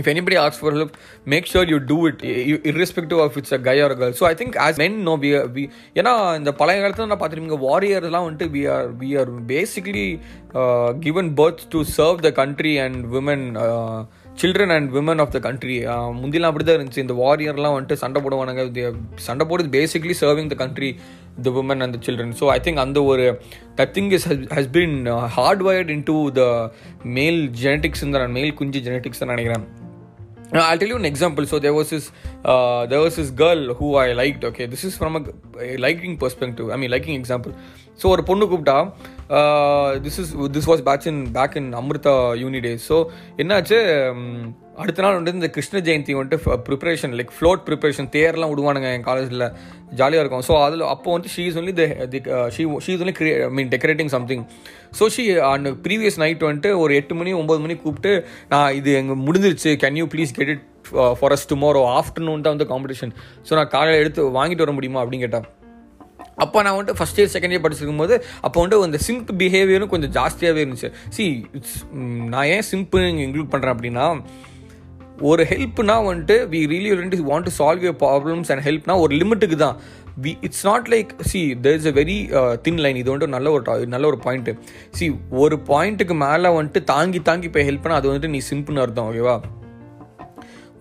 if 0.00 0.06
anybody 0.12 0.36
asks 0.44 0.60
for 0.64 0.72
help 0.78 0.92
make 1.34 1.46
sure 1.52 1.64
you 1.72 1.78
do 1.92 1.98
it 2.10 2.18
irrespective 2.70 3.20
of 3.24 3.36
it's 3.40 3.52
a 3.58 3.60
guy 3.68 3.76
or 3.86 3.90
a 3.94 3.98
girl. 4.00 4.12
So 4.20 4.26
i 4.32 4.34
think 4.40 4.52
as 4.66 4.74
men 4.84 4.94
no 5.08 5.14
we 5.24 5.32
are, 5.40 5.46
we 5.56 5.64
ஏன்னா 5.98 6.12
இந்த 6.40 6.50
பழைய 6.60 6.78
காலத்தில் 6.82 7.10
நான் 7.10 7.20
பார்த்துருப்பீங்க 7.20 7.58
வாரியர்லாம் 7.68 8.26
வந்துட்டு 8.26 8.48
we 8.56 8.62
are 8.74 8.88
we 9.00 9.10
are 9.20 9.30
basically 9.52 10.06
given 11.06 11.30
birth 11.40 11.62
to 11.74 11.80
serve 11.98 12.20
the 12.26 12.30
country 12.40 12.74
and 12.84 13.00
women 13.14 13.44
children 14.42 14.72
and 14.76 14.88
women 14.96 15.20
of 15.24 15.32
the 15.34 15.40
country 15.46 15.76
முந்திலாம் 16.20 16.50
அப்படி 16.50 16.64
தான் 16.68 16.78
இருந்துச்சு. 16.78 17.04
இந்த 17.04 17.16
வாரியர்லாம் 17.22 17.74
வந்துட்டு 17.76 18.00
சண்டை 18.02 18.20
போடுவானுங்க. 18.24 18.64
சண்டை 19.28 19.44
போடுறது 19.50 19.70
basically 19.78 20.16
serving 20.22 20.50
the 20.54 20.58
country 20.64 20.90
the 21.46 21.52
women 21.58 21.82
and 21.86 21.96
the 21.96 22.00
children 22.08 22.34
so 22.40 22.48
I 22.56 22.58
think 22.66 22.82
அந்த 22.86 22.98
ஒரு 23.12 23.26
that 23.80 23.94
thing 23.98 24.10
is 24.18 24.28
has 24.56 24.70
been 24.78 24.98
hard 25.38 25.64
wired 25.68 25.92
in 25.96 26.06
to 26.12 26.18
the 26.40 26.44
male 27.18 27.40
genetics 27.64 28.04
தான் 28.18 28.36
மேல் 28.40 28.54
குஞ்சு 28.60 28.82
ஜெனட்டிக்ஸ் 28.88 29.22
தான் 29.24 29.34
நினைக்கிறேன். 29.36 29.66
I'll 30.62 30.78
tell 30.78 30.88
you 30.88 30.96
an 30.96 31.04
example. 31.04 31.46
So 31.46 31.58
there 31.58 31.74
was 31.74 31.90
this, 31.90 32.12
uh, 32.44 32.86
there 32.86 33.00
was 33.00 33.16
this 33.16 33.30
girl 33.30 33.74
who 33.74 33.96
I 33.96 34.12
liked. 34.12 34.44
Okay, 34.44 34.66
this 34.66 34.84
is 34.84 34.96
from 34.96 35.32
a 35.60 35.76
liking 35.76 36.16
perspective. 36.16 36.70
I 36.70 36.76
mean, 36.76 36.90
liking 36.90 37.14
example. 37.14 37.54
So 38.02 38.06
ஒரு 38.14 38.22
பொண்ணு 38.30 38.44
கூப்பிட்டா 38.50 38.78
this 40.04 40.18
is 40.22 40.32
this 40.56 40.68
was 40.70 40.84
batch 40.88 41.06
in 41.12 41.22
back 41.38 41.56
in 41.60 41.70
Amrita 41.80 42.14
uni 42.42 42.60
days 42.66 42.84
so 42.90 42.96
என்னாச்சு 43.42 43.78
அடுத்த 44.82 45.02
நாள் 45.04 45.16
வந்துட்டு 45.16 45.40
இந்த 45.40 45.48
கிருஷ்ண 45.54 45.80
ஜெயந்தி 45.86 46.12
வந்துட்டு 46.18 46.56
preparation 46.68 47.12
like 47.18 47.32
float 47.36 47.60
preparation 47.66 48.08
தேர்லாம் 48.16 48.50
விடுவானுங்க 48.52 48.88
என் 48.96 49.06
காலேஜில் 49.08 49.44
ஜாலியாக 50.00 50.22
இருக்கும். 50.22 50.44
ஸோ 50.48 50.54
அதில் 50.64 50.82
அப்போ 50.94 51.08
வந்து 51.16 51.28
she 51.34 51.42
is 51.50 51.58
only 51.60 51.74
the 51.80 51.86
she 52.56 52.62
she 52.84 52.90
is 52.94 53.02
only 53.04 53.14
create 53.20 53.34
I 53.46 53.50
mean 53.58 53.70
decorating 53.74 54.12
something 54.16 54.42
so 54.98 55.06
she 55.16 55.24
and 55.52 55.68
previous 55.86 56.18
night 56.24 56.44
வந்துட்டு 56.48 56.72
ஒரு 56.82 56.94
எட்டு 57.00 57.16
மணி 57.20 57.32
ஒம்பது 57.42 57.62
மணி 57.64 57.76
கூப்பிட்டு 57.84 58.12
நான் 58.54 58.70
இது 58.80 58.92
எங்கள் 59.02 59.22
முடிஞ்சிருச்சு. 59.26 59.72
Can 59.84 59.98
you 60.00 60.06
please 60.14 60.36
get 60.38 60.52
it 60.54 60.64
for 61.20 61.34
us 61.36 61.48
tomorrow 61.52 61.82
afternoon 62.00 62.46
தான் 62.46 62.56
வந்து 62.56 62.70
காம்படிஷன் 62.72 63.14
ஸோ 63.48 63.54
நான் 63.60 63.72
காலையில் 63.76 64.02
எடுத்து 64.04 64.30
வாங்கிட்டு 64.38 64.66
வர 64.66 64.74
முடியுமா 64.78 65.02
அப்படின்னு 65.02 65.26
கேட்டேன் 65.26 65.46
அப்போ 66.36 66.62
நான் 66.62 66.76
வந்துட்டு 66.76 66.98
ஃபஸ்ட் 67.00 67.18
இயர் 67.20 67.32
செகண்ட் 67.34 67.54
இயர் 67.54 67.64
படிச்சிருக்கும் 67.64 68.02
போது 68.04 68.14
அப்போ 68.42 68.56
வந்துட்டு 68.60 68.88
அந்த 68.88 69.00
சிம்ப் 69.06 69.32
பிஹேவியரும் 69.42 69.92
கொஞ்சம் 69.92 70.14
ஜாஸ்தியாகவே 70.18 70.62
இருந்துச்சு. 70.64 70.90
சி 71.10 71.24
இட்ஸ் 71.54 71.76
நான் 72.32 72.48
ஏன் 72.54 72.66
சிம்பிள் 72.72 73.04
இன்க்ளூட் 73.26 73.52
பண்ணுறேன் 73.52 73.74
அப்படின்னா 73.76 74.06
ஒரு 75.22 75.42
ஹெல்ப்னா 75.44 75.96
வந்துட்டு 76.08 76.36
we 76.52 76.60
really 76.72 76.90
want 77.30 77.46
to 77.48 77.52
solve 77.58 77.84
your 77.86 78.00
problems 78.06 78.50
and 78.52 78.64
ஹெல்ப்னா 78.68 79.00
ஒரு 79.00 79.12
லிமிட்டுக்கு 79.20 79.56
தான். 79.56 79.76
We 80.24 80.36
it's 80.40 80.64
not 80.64 80.88
like 80.94 81.10
see 81.30 81.40
there 81.64 81.76
is 81.78 81.86
a 81.86 81.92
very 81.92 82.16
thin 82.62 82.80
line 82.84 82.96
இது 82.96 83.10
வந்துட்டு 83.10 83.34
நல்ல 83.36 83.50
ஒரு 83.50 83.86
நல்ல 83.86 84.06
ஒரு 84.06 84.18
பாயிண்ட்டு 84.24 84.52
சி 84.90 85.06
ஒரு 85.30 85.56
பாயிண்ட்டுக்கு 85.70 86.14
மேலே 86.14 86.50
வந்துட்டு 86.58 86.84
தாங்கி 86.84 87.22
தாங்கி 87.22 87.48
போய் 87.48 87.68
ஹெல்ப் 87.70 87.84
பண்ணால் 87.84 88.00
அது 88.00 88.10
வந்துட்டு 88.12 88.28
நீ 88.28 88.40
சிம்பிள்னு 88.50 88.80
அர்த்தம் 88.80 89.08
ஓகேவா 89.10 89.36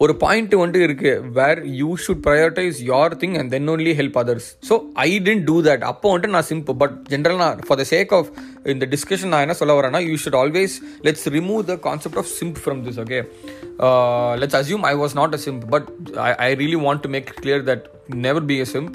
ஒரு 0.04 0.14
பாயிண்ட் 0.22 0.54
வந்துட்டு 0.58 0.86
இருக்கு 0.86 1.12
where 1.36 1.60
you 1.80 1.90
should 2.04 2.22
prioritize 2.26 2.78
your 2.88 3.14
thing 3.22 3.36
and 3.40 3.52
then 3.54 3.68
only 3.74 3.94
help 4.00 4.18
others 4.22 4.48
so 4.70 4.76
I 5.04 5.10
tend 5.26 5.44
do 5.50 5.58
that 5.68 5.84
அப்போ 5.90 6.08
வந்துட்டு 6.12 6.36
நான் 6.36 6.48
சிம்பிள் 6.50 6.78
பட் 6.82 6.96
ஜென்ரல் 7.12 7.40
நான் 7.42 7.60
ஃபார் 7.68 7.80
த 7.82 7.86
சேக் 7.92 8.14
ஆஃப் 8.18 8.30
இந்த 8.74 8.88
டிஸ்கஷன் 8.94 9.32
நான் 9.34 9.44
என்ன 9.46 9.56
சொல்ல 9.62 9.76
வரேன்னா 9.80 10.02
you 10.08 10.16
should 10.24 10.40
always 10.42 10.76
let's 11.08 11.28
remove 11.36 11.62
the 11.70 11.76
concept 11.86 12.20
of 12.24 12.32
simp 12.38 12.60
from 12.64 12.82
this 12.88 13.00
okay 13.04 13.20
let's 14.42 14.60
assume 14.62 14.86
I 14.86 14.94
was 14.98 15.16
not 15.22 15.36
a 15.36 15.42
simp 15.46 15.66
but 15.74 15.90
I 16.28 16.32
I 16.48 16.52
really 16.64 16.80
want 16.86 17.04
to 17.06 17.12
make 17.16 17.30
clear 17.42 17.66
that 17.70 17.86
never 18.28 18.48
be 18.52 18.58
a 18.62 18.70
simp 18.74 18.94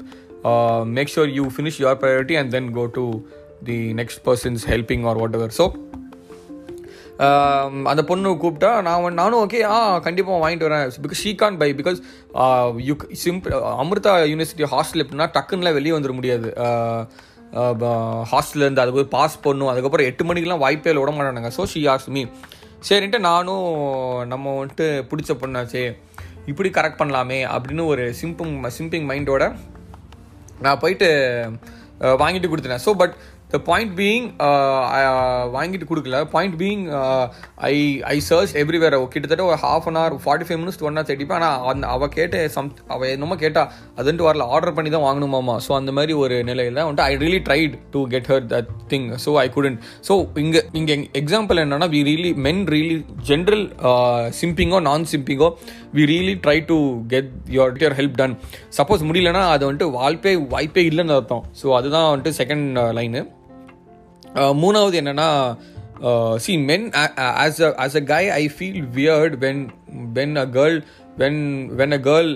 make 0.97 1.13
sure 1.15 1.31
you 1.37 1.45
finish 1.55 1.79
your 1.83 1.99
priority 2.03 2.37
and 2.41 2.53
then 2.57 2.71
go 2.71 2.85
to 2.97 3.05
the 3.63 3.79
next 4.01 4.23
persons 4.25 4.65
helping 4.69 5.05
or 5.11 5.19
what 5.39 5.55
so 5.57 5.67
அந்த 7.91 8.01
பொண்ணு 8.09 8.29
கூப்பிட்டா 8.41 8.69
நான் 8.87 9.17
நானும் 9.19 9.39
okay 9.45 9.59
ஆ 9.75 9.77
கண்டிப்பாக 10.05 10.41
வாங்கிட்டு 10.43 10.67
வரேன். 10.67 10.85
Because 11.05 11.21
she 11.23 11.31
can 11.41 11.57
buy 11.61 11.69
because 11.79 11.99
you 12.89 12.93
simple 13.23 13.53
Amrita 13.83 14.13
university 14.31 14.69
hostel 14.75 15.03
எப்படின்னா 15.03 15.27
டக்குன்னுலாம் 15.37 15.77
வெளியே 15.79 15.95
வந்துட 15.95 16.13
முடியாது. 16.19 16.49
ஹாஸ்டல்லேருந்து 18.31 18.83
அது 18.83 18.93
போய் 18.97 19.11
பாஸ் 19.17 19.35
பண்ணும் 19.47 19.71
அதுக்கப்புறம் 19.71 20.07
எட்டு 20.11 20.25
மணிக்கெலாம் 20.29 20.63
வாய்ப்பே 20.65 20.93
விட 21.01 21.13
மாட்டானுங்க 21.17 21.51
ஸோ 21.57 21.65
ஷீ 21.73 21.81
ஆஸ் 21.95 22.07
மீ 22.15 22.23
சரின்ட்டு 22.89 23.19
நானும் 23.29 23.65
நம்ம 24.33 24.53
வந்துட்டு 24.59 24.87
பிடிச்ச 25.11 25.33
பொண்ணாச்சே 25.41 25.83
இப்படி 26.51 26.69
கரெக்ட் 26.77 27.01
பண்ணலாமே 27.01 27.39
அப்படின்னு 27.55 27.85
ஒரு 27.93 28.03
சிம்பிங் 28.21 28.53
சிம்பிங் 28.77 29.07
மைண்டோட 29.09 29.45
நான் 30.65 30.79
போயிட்டு 30.83 31.09
வாங்கிட்டு 32.21 32.49
கொடுத்துட்டேன். 32.51 32.85
So 32.85 32.93
but 33.01 33.15
the 33.53 33.57
point 33.69 33.93
being 33.99 34.25
வாங்கிட்டு 35.55 35.85
கொடுக்கல. 35.91 36.17
Point 36.33 36.55
being 36.61 36.83
I 37.69 37.75
I 38.13 38.17
search 38.27 38.51
everywhere 38.61 38.95
கிட்டத்தட்ட 39.13 39.43
ஒரு 39.51 39.57
half 39.63 39.87
an 39.91 39.97
hour 39.99 40.15
forty 40.25 40.47
five 40.47 40.59
minutes 40.61 40.83
one 40.87 40.97
hour 40.97 41.07
தேடிப்பேன் 41.11 41.37
ஆனால் 41.37 41.65
அந்த 41.71 41.87
அவள் 41.95 42.11
கேட்ட 42.17 42.43
சம் 42.55 42.69
அவள் 42.95 43.11
என்னமோ 43.15 43.37
கேட்டா 43.43 43.63
அதுன்ட்டு 44.01 44.27
வரல. 44.27 44.47
ஆர்டர் 44.55 44.75
பண்ணி 44.79 44.91
தான் 44.95 45.05
வாங்கணுமாமா 45.07 45.55
ஸோ 45.67 45.73
அந்த 45.79 45.93
மாதிரி 45.99 46.15
ஒரு 46.23 46.37
நிலையில் 46.49 46.79
வந்துட்டு 46.81 47.05
I 47.11 47.15
really 47.23 47.41
tried 47.47 47.75
to 47.95 48.01
get 48.13 48.29
her 48.33 48.45
that 48.53 48.69
thing 48.93 49.07
so 49.25 49.33
I 49.45 49.47
couldn't 49.57 49.79
so 50.09 50.15
இங்கே 50.43 50.63
இங்கே 50.81 50.97
எக்ஸாம்பிள் 51.21 51.63
என்னன்னா 51.63 51.89
we 51.95 52.03
really 52.09 52.33
men 52.47 52.63
really 52.75 52.99
general 53.31 53.65
சிம்பிங்கோ 54.41 54.81
நான் 54.89 55.09
சிம்பிங்கோ 55.15 55.49
we 55.97 56.05
really 56.13 56.37
try 56.45 56.57
to 56.71 56.79
get 57.15 57.33
your 57.57 57.75
your 57.83 57.97
help 58.01 58.21
done 58.21 58.37
suppose 58.79 59.07
முடியலன்னா 59.09 59.43
அது 59.55 59.63
வந்துட்டு 59.69 59.89
வாய்ப்பே 59.97 60.35
வாய்ப்பே 60.55 60.85
இல்லைன்னு 60.91 61.17
அர்த்தம். 61.19 61.43
ஸோ 61.63 61.67
அதுதான் 61.79 62.09
வந்துட்டு 62.11 62.37
செகண்ட் 62.41 62.79
லைனு 62.99 63.21
uh, 63.23 63.27
மூணாவது 64.35 64.97
என்னென்னா 65.01 65.57
see 66.35 66.57
men 66.57 66.89
as 67.43 67.61
a 67.61 67.75
as 67.75 67.95
a 67.95 68.03
guy 68.03 68.29
I 68.29 68.51
feel 68.57 68.81
weird 68.95 69.37
when 69.37 69.69
when 70.13 70.35
a 70.37 70.45
girl 70.45 70.83
when 71.17 71.69
when 71.75 71.93
a 71.93 71.97
girl 71.97 72.29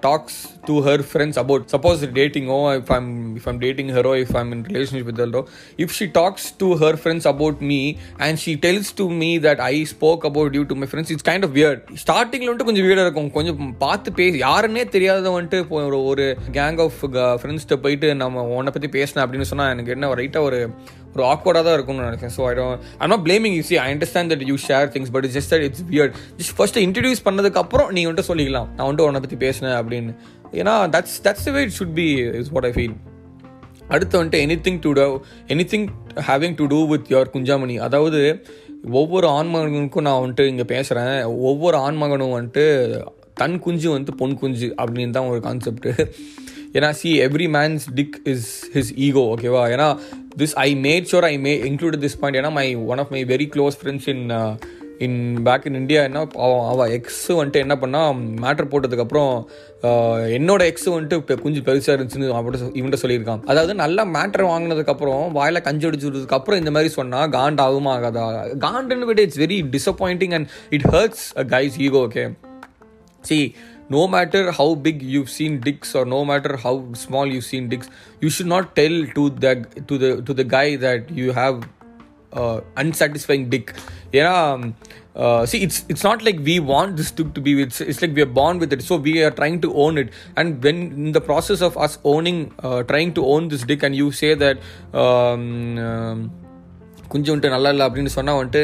talks 0.00 0.36
to 0.66 0.84
her 0.84 1.02
friends 1.12 1.38
about 1.38 1.64
suppose 1.72 2.12
dating 2.12 2.46
oh 2.46 2.72
if 2.72 2.92
I'm 2.92 3.36
if 3.36 3.42
I'm 3.44 3.58
dating 3.58 3.88
ஹரோ 3.88 4.20
if 4.20 4.36
I'm 4.36 4.52
in 4.52 4.62
relationship 4.62 5.04
with 5.04 5.20
ஹரோ 5.20 5.42
if 5.76 5.88
she 5.88 6.04
talks 6.04 6.56
to 6.56 6.74
her 6.74 6.94
friends 6.94 7.26
about 7.26 7.60
me 7.60 7.92
and 8.16 8.36
she 8.36 8.54
tells 8.54 8.94
to 8.94 9.08
me 9.08 9.38
that 9.38 9.56
I 9.56 9.84
spoke 9.84 10.24
about 10.24 10.54
you 10.54 10.62
to 10.62 10.74
my 10.74 10.88
friends 10.90 11.10
it's 11.10 11.24
kind 11.30 11.42
of 11.42 11.54
weird 11.54 11.82
ஸ்டார்டிங்கில் 12.06 12.48
வந்துட்டு 12.48 12.64
கொஞ்சம் 12.64 12.84
வியர்டாக 12.84 13.02
இருக்கும். 13.02 13.30
கொஞ்சம் 13.30 13.76
பார்த்து 13.78 14.12
பேசி 14.12 14.42
யாருன்னே 14.42 14.88
தெரியாத 14.88 15.40
வந்துட்டு 15.40 15.58
இப்போ 15.58 15.84
ஒரு 15.84 16.04
ஒரு 16.04 16.38
கேங் 16.52 16.80
ஆஃப் 16.80 17.00
ஃப்ரெண்ட்ஸ்கிட்ட 17.42 17.76
போயிட்டு 17.76 18.14
நம்ம 18.14 18.42
உன்னை 18.42 18.72
பற்றி 18.72 18.88
பேசினேன் 18.88 19.26
அப்படின்னு 19.26 19.40
சொன்னால் 19.40 19.70
எனக்கு 19.70 19.90
என்ன 19.90 20.14
ரைட்டாக 20.14 20.40
ஒரு 20.40 20.70
ஒரு 21.18 21.26
ஆக்வர்டாக 21.32 21.62
தான் 21.66 21.76
இருக்கும்னு 21.78 22.06
நினைக்கிறேன். 22.08 22.34
So 22.38 22.44
I 22.50 22.54
don't 22.60 22.78
I 23.02 23.08
not 23.12 23.24
blaming 23.28 23.56
you 23.58 23.64
see 23.70 23.76
I 23.84 23.86
understand 23.94 24.32
that 24.34 24.46
you 24.50 24.56
share 24.68 24.88
things 24.94 25.12
but 25.16 25.28
just 25.36 25.52
that 25.54 25.66
it's 25.68 25.84
weird 25.92 26.16
just 26.40 26.54
first 26.58 26.80
introduce 26.86 27.22
பண்ணதுக்கப்புறம் 27.28 27.90
நீங்கள் 27.96 28.10
வந்துட்டு 28.10 28.30
சொல்லிக்கலாம். 28.30 28.68
நான் 28.76 28.86
வந்துட்டு 28.86 29.08
உன்னை 29.10 29.22
பற்றி 29.26 29.38
பேசினேன் 29.46 29.76
அப்படின்னு. 29.82 30.14
ஏன்னா 30.60 30.74
that's 30.96 31.18
that's 31.26 31.48
way 31.56 31.62
it 31.66 31.76
should 31.78 31.96
be 32.00 32.08
is 32.40 32.50
what 32.56 32.68
I 32.70 32.72
feel 32.78 32.96
அடுத்து 33.94 34.14
வந்துட்டு 34.20 34.40
anything 34.64 34.80
to 34.86 34.90
do 34.98 35.04
anything 35.72 35.86
having 36.30 36.56
to 36.58 36.64
do 36.72 36.80
with 36.90 37.06
your 37.12 37.30
Kunjamani. 37.36 37.76
அதாவது 37.86 38.20
ஒவ்வொரு 39.00 39.26
ஆண்மகனுக்கும் 39.36 40.06
நான் 40.08 40.20
வந்துட்டு 40.24 40.44
இங்கே 40.52 40.66
பேசுகிறேன் 40.74 41.14
ஒவ்வொரு 41.50 41.76
ஆண்மகனும் 41.86 42.34
வந்துட்டு 42.36 42.64
தன் 43.40 43.56
குஞ்சு 43.64 43.88
வந்து 43.94 44.12
பொன் 44.20 44.36
குஞ்சு 44.42 44.68
அப்படின்னு 44.82 45.16
தான் 45.16 45.30
ஒரு 45.32 45.40
கான்செப்ட் 45.46 45.88
ஏன்னா 46.78 46.90
see 47.00 47.12
every 47.26 47.48
man's 47.58 47.86
dick 47.98 48.16
is 48.32 48.48
his 48.74 48.92
ego 49.06 49.24
ஓகேவா 49.34 49.62
ஏன்னா 49.74 49.88
this 50.38 50.56
I 50.64 50.70
made 50.86 51.08
sure 51.12 51.28
I 51.30 51.36
may 51.46 51.54
include 51.70 51.96
this 52.04 52.18
point 52.20 52.40
ஏன்னா 52.40 52.52
my 52.58 52.66
one 52.92 53.00
of 53.04 53.14
my 53.16 53.22
very 53.32 53.48
close 53.54 53.78
friends 53.80 54.08
in 54.08 54.24
in 55.06 55.18
back 55.46 55.66
in 55.68 55.78
India 55.80 56.00
என்ன 56.08 56.20
அவன் 56.44 56.64
அவள் 56.70 56.92
எக்ஸ் 56.96 57.20
வந்துட்டு 57.30 57.62
என்ன 57.64 57.74
பண்ணா 57.82 58.00
மேட்டர் 58.44 58.70
போட்டதுக்கப்புறம் 58.72 59.32
uh, 59.82 60.16
என்னோட 60.36 60.62
எக்ஸ் 60.70 60.88
வந்துட்டு 60.94 61.18
இப்போ 61.20 61.34
கொஞ்சம் 61.44 61.66
பெருசாக 61.68 61.94
இருந்துச்சுன்னு 61.96 62.32
அவன்கிட்ட 62.32 62.70
இவன்கிட்ட 62.78 63.00
சொல்லியிருக்கான். 63.04 63.42
அதாவது 63.50 63.74
நல்லா 63.82 64.04
மேட்டர் 64.16 64.46
வாங்கினதுக்கப்புறம் 64.52 65.22
வாயில் 65.38 65.64
கஞ்சி 65.68 65.88
அடிச்சுடுறதுக்கப்புறம் 65.88 66.60
இந்த 66.62 66.72
மாதிரி 66.76 66.92
சொன்னால் 66.98 67.32
காண்ட் 67.36 67.62
ஆகுமா 67.66 67.92
ஆகாதா? 67.98 68.26
காண்டுன்னு 68.66 69.08
விட 69.10 69.22
it's 69.26 69.42
very 69.44 69.58
disappointing 69.76 70.36
and 70.38 70.48
it 70.78 70.88
hurts 70.94 71.26
a 71.42 71.46
guy's 71.54 71.78
ego 71.86 72.02
okay 72.08 72.24
see 73.22 73.38
no 73.88 74.06
matter 74.06 74.52
how 74.52 74.74
big 74.74 75.02
you've 75.02 75.30
seen 75.30 75.60
dicks 75.60 75.94
or 75.94 76.04
no 76.04 76.24
matter 76.24 76.56
how 76.56 76.92
small 76.92 77.26
you've 77.26 77.44
seen 77.44 77.68
dicks 77.68 77.88
you 78.20 78.30
should 78.30 78.46
not 78.46 78.74
tell 78.76 79.06
to 79.14 79.30
the 79.30 79.54
to 79.86 79.98
the 79.98 80.22
to 80.22 80.34
the 80.34 80.44
guy 80.44 80.76
that 80.76 81.10
you 81.10 81.32
have 81.32 81.66
uh, 82.32 82.60
unsatisfying 82.76 83.48
dick. 83.48 83.74
Yeah 84.12 84.52
um, 84.52 84.74
uh, 85.16 85.44
see 85.46 85.62
it's 85.62 85.84
it's 85.88 86.04
not 86.04 86.22
like 86.22 86.38
we 86.40 86.60
want 86.60 86.96
this 86.96 87.10
dick 87.10 87.34
to 87.34 87.40
be 87.40 87.60
it's, 87.62 87.80
it's 87.80 88.00
like 88.00 88.14
we 88.14 88.22
are 88.22 88.32
born 88.40 88.58
with 88.58 88.72
it 88.72 88.82
so 88.82 88.96
we 88.96 89.22
are 89.22 89.30
trying 89.30 89.60
to 89.60 89.74
own 89.74 89.98
it. 89.98 90.10
And 90.36 90.62
when 90.62 90.76
in 90.92 91.12
the 91.12 91.20
process 91.20 91.60
of 91.60 91.76
us 91.76 91.98
owning 92.04 92.52
uh, 92.60 92.82
trying 92.84 93.14
to 93.14 93.24
own 93.24 93.48
this 93.48 93.62
dick 93.62 93.82
and 93.82 93.94
you 93.94 94.12
say 94.12 94.34
that 94.34 94.58
um, 94.94 95.78
um, 95.78 96.30
குஞ்சு 97.12 97.30
வந்துட்டு 97.30 97.54
நல்லா 97.54 97.70
இல்லை 97.74 97.84
அப்படின்னு 97.88 98.12
சொன்னால் 98.16 98.38
வந்துட்டு 98.38 98.62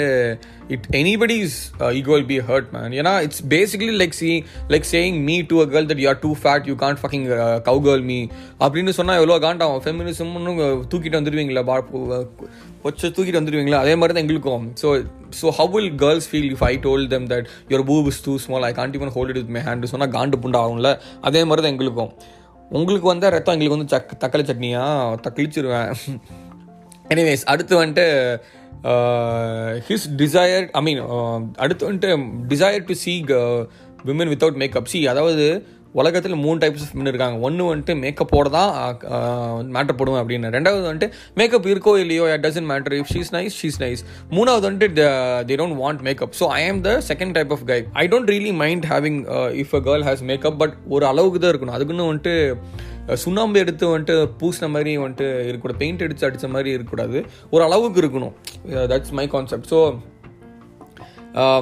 it 0.75 0.87
anybody's 0.99 1.57
ego 1.99 2.13
will 2.15 2.29
be 2.31 2.39
hurt 2.49 2.69
man 2.75 2.95
ஏன்னா 3.01 3.13
it's 3.27 3.43
basically 3.55 3.91
like 4.03 4.17
see 4.21 4.31
like 4.73 4.87
saying 4.93 5.17
me 5.29 5.37
to 5.51 5.57
a 5.65 5.67
girl 5.73 5.89
that 5.91 6.01
you 6.03 6.09
are 6.13 6.21
too 6.25 6.31
fat 6.43 6.69
you 6.71 6.75
can't 6.85 7.01
fucking 7.03 7.27
cowgirl 7.87 8.05
me 8.11 8.19
அப்படின்னு 8.65 8.95
சொன்னால் 8.99 9.19
எவ்வளோ 9.21 9.39
காண்ட் 9.47 9.65
ஆகும் 9.67 9.83
ஃபெமினிசம்னு 9.87 10.55
uh, 10.67 10.71
தூக்கிட்டு 10.93 11.19
வந்துடுவீங்களா 11.21 11.65
பா 11.71 11.77
கொச்ச 12.85 13.03
uh, 13.03 13.13
தூக்கிட்டு 13.17 13.41
வந்துடுவீங்களா 13.41 13.81
அதே 13.85 13.95
மாதிரி 13.99 14.15
தான் 14.15 14.25
எங்களுக்கும். 14.25 14.65
So 14.83 14.89
so 15.41 15.53
how 15.59 15.73
will 15.77 15.91
girls 16.05 16.29
feel 16.31 16.49
if 16.55 16.65
I 16.71 16.73
told 16.87 17.05
them 17.15 17.27
that 17.33 17.49
your 17.73 17.85
பூ 17.91 17.97
is 18.13 18.23
too 18.27 18.35
small 18.45 18.67
I 18.71 18.73
can't 18.81 18.97
even 19.01 19.13
hold 19.17 19.33
it 19.33 19.41
with 19.43 19.53
my 19.57 19.63
hand 19.69 19.91
சொன்னால் 19.93 20.13
காண்டு 20.17 20.39
புண்டா 20.45 20.61
ஆகும்ல 20.65 20.91
அதே 21.29 21.43
மாதிரி 21.51 21.63
தான் 21.65 21.75
எங்களுக்கும். 21.75 22.13
உங்களுக்கு 22.71 23.07
வந்தால் 23.13 23.35
ரத்தம் 23.35 23.55
எங்களுக்கு 23.57 23.77
வந்து 23.77 23.93
சக் 23.95 24.13
தக்காளி 24.23 24.45
சட்னியாக 24.51 25.21
தக்களிச்சிருவேன். 25.25 25.91
எனிவேஸ் 27.13 27.45
அடுத்து 27.53 27.75
வந்துட்டு 27.83 28.07
ஹிஸ் 29.89 30.09
டிசையர் 30.23 30.67
ஐ 30.79 30.83
மீன் 30.89 31.01
அடுத்து 31.65 31.87
வந்துட்டு 31.89 32.11
desire 32.53 32.89
to 32.91 32.97
see 33.05 33.15
women 34.09 34.31
without 34.33 34.61
makeup 34.63 34.91
see 34.93 35.01
அதாவது 35.13 35.47
உலகத்தில் 36.01 36.35
மூணு 36.45 36.59
டைப்ஸ் 36.63 36.85
ஆஃப் 36.85 36.95
மென் 36.99 37.11
இருக்காங்க. 37.11 37.37
ஒன்று 37.47 37.69
வந்துட்டு 37.69 37.95
மேக்கப்போட 38.05 38.49
தான் 38.57 38.71
மேட்டர் 39.75 39.97
போடுவேன் 39.99 40.21
அப்படின்னு. 40.23 40.49
ரெண்டாவது 40.57 40.85
வந்துட்டு 40.89 41.09
மேக்கப் 41.39 41.69
இருக்கோ 41.73 41.93
இல்லையோ 42.05 42.25
doesn't 42.47 42.69
matter 42.73 42.97
if 43.01 43.11
she's 43.15 43.31
nice 43.37 43.59
she's 43.61 43.79
nice 43.85 44.03
மூணாவது 44.37 44.67
வந்துட்டு 44.69 45.05
they 45.51 45.57
don't 45.61 45.79
want 45.83 46.03
makeup 46.09 46.35
so 46.41 46.49
I 46.61 46.63
am 46.71 46.81
the 46.89 46.93
second 47.11 47.35
type 47.39 47.53
of 47.57 47.65
guy 47.71 47.79
I 48.03 48.05
don't 48.15 48.33
really 48.35 48.53
mind 48.63 48.89
having 48.93 49.21
if 49.63 49.75
a 49.79 49.83
girl 49.89 50.07
has 50.09 50.25
makeup 50.33 50.59
but 50.65 50.75
ஒரு 50.97 51.07
அளவுக்கு 51.13 51.41
தான் 51.45 51.53
இருக்கணும். 51.55 51.77
அதுக்குன்னு 51.79 52.09
வந்துட்டு 52.11 52.35
சுண்ணாம்பு 53.25 53.59
எடுத்து 53.65 53.85
வந்துட்டு 53.93 54.17
பூசின 54.41 54.71
மாதிரி 54.75 54.93
வந்துட்டு 55.03 55.29
இருக்கக்கூடாது. 55.45 55.81
பெயிண்ட் 55.85 56.03
அடித்து 56.07 56.27
அடித்த 56.29 56.49
மாதிரி 56.57 56.71
இருக்கக்கூடாது. 56.77 57.21
ஒரு 57.55 57.65
அளவுக்கு 57.69 58.01
இருக்கணும். 58.03 58.35
That's 58.93 59.15
my 59.21 59.27
concept 59.37 59.71
so 59.75 59.81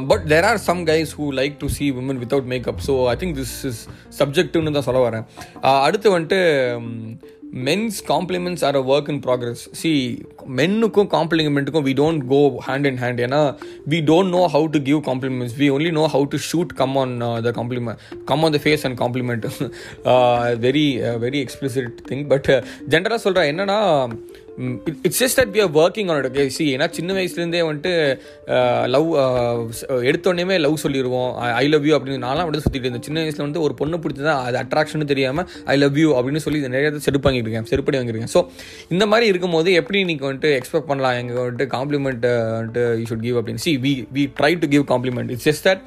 but 0.08 0.25
there 0.30 0.46
are 0.49 0.58
some 0.68 0.80
guys 0.88 1.12
who 1.18 1.26
like 1.38 1.54
to 1.61 1.68
see 1.76 1.84
woman 2.00 2.18
without 2.22 2.49
makeup 2.52 2.80
so 2.87 2.94
I 3.12 3.14
think 3.20 3.37
this 3.40 3.54
is 3.68 3.80
சப்ஜெக்ட்னு 4.18 4.75
தான் 4.78 4.88
சொல்ல 4.88 5.00
வரேன். 5.08 5.25
Uh, 5.68 5.78
அடுத்து 5.87 6.08
வந்துட்டு 6.18 6.40
um, 6.78 6.90
men's 7.52 7.99
compliments 8.06 8.64
are 8.64 8.76
a 8.76 8.82
work 8.87 9.09
in 9.09 9.21
progress 9.26 9.62
see 9.73 9.90
மென்னுக்கும் 10.56 11.09
காம்ப்ளிமெண்ட்டுக்கும் 11.09 11.85
we 11.85 11.92
don't 11.92 12.23
go 12.28 12.40
hand 12.68 12.87
in 12.87 12.97
hand 12.97 13.21
ஏன்னா 13.21 13.40
we 13.88 13.99
don't 14.00 14.30
know 14.30 14.42
how 14.47 14.68
to 14.73 14.80
give 14.82 15.00
compliments 15.00 15.56
we 15.59 15.68
only 15.68 15.90
know 15.90 16.04
how 16.06 16.26
to 16.30 16.40
shoot 16.49 16.73
come 16.75 16.97
on 16.97 17.14
the 17.42 17.52
compliment 17.52 18.00
come 18.25 18.44
on 18.44 18.52
the 18.52 18.61
face 18.64 18.85
and 18.85 18.99
compliment 18.99 19.47
very 20.59 20.87
very 21.18 21.40
explicit 21.40 21.92
thing 22.09 22.25
but 22.28 22.50
ஜென்ரலாக 22.88 23.21
சொல்கிறேன் 23.21 23.50
என்னன்னா 23.52 23.78
it's 25.06 25.21
just 25.23 25.38
that 25.40 25.52
we 25.54 25.61
are 25.64 25.71
working 25.82 26.09
on 26.12 26.18
it 26.28 26.52
see 26.56 26.64
ஏன்னா 26.75 26.87
சின்ன 26.97 27.14
வயசுலேருந்தே 27.18 27.62
வந்துட்டு 27.68 27.92
uh, 28.54 28.82
love 28.94 29.06
uh, 29.23 29.61
uh, 29.92 30.00
எடுத்தோடனே 30.09 30.56
love 30.64 30.76
சொல்லிடுவோம் 30.85 31.30
I 31.62 31.64
love 31.75 31.87
you 31.88 31.94
அப்படின்னு 31.99 32.25
நான்லாம் 32.26 32.49
வந்து 32.49 32.62
சுற்றிட்டு 32.64 32.87
இருந்தேன். 32.87 33.06
சின்ன 33.09 33.21
வயசில் 33.25 33.44
வந்து 33.47 33.62
ஒரு 33.66 33.75
பொண்ணு 33.80 34.02
பிடிச்சதா 34.04 34.35
அது 34.47 34.59
அட்ராக்ஷன் 34.62 35.11
தெரியாமல் 35.12 35.47
ஐ 35.75 35.76
லவ் 35.76 35.99
யூ 36.02 36.11
அப்படின்னு 36.18 36.42
சொல்லி 36.47 36.61
நிறைய 36.76 36.90
செருப்பு 37.06 37.28
வாங்கியிருக்கேன் 37.28 37.68
செருப்படி 37.73 37.99
வாங்கியிருக்கேன் 38.00 38.35
ஸோ 38.37 38.42
இந்த 38.94 39.06
மாதிரி 39.12 39.26
இருக்கும்போது 39.32 39.73
எப்படி 39.80 40.04
நீங்கள் 40.11 40.28
வந்துட்டு 40.28 40.52
எக்ஸ்பெக்ட் 40.59 40.90
பண்ணலாம்? 40.90 41.16
எங்கள் 41.23 41.42
வந்துட்டு 41.44 41.68
காம்ப்ளிமெண்ட் 41.76 42.26
வந்துட்டு 42.59 42.85
யூ 43.00 43.06
ஷுட் 43.12 43.26
கிவ் 43.28 43.38
அப்படின்னு. 43.40 43.64
See 43.66 43.75
we 43.87 43.94
we 44.18 44.25
try 44.40 44.52
to 44.64 44.68
give 44.75 44.87
compliment 44.92 45.32
it's 45.37 45.49
just 45.50 45.66
that 45.71 45.82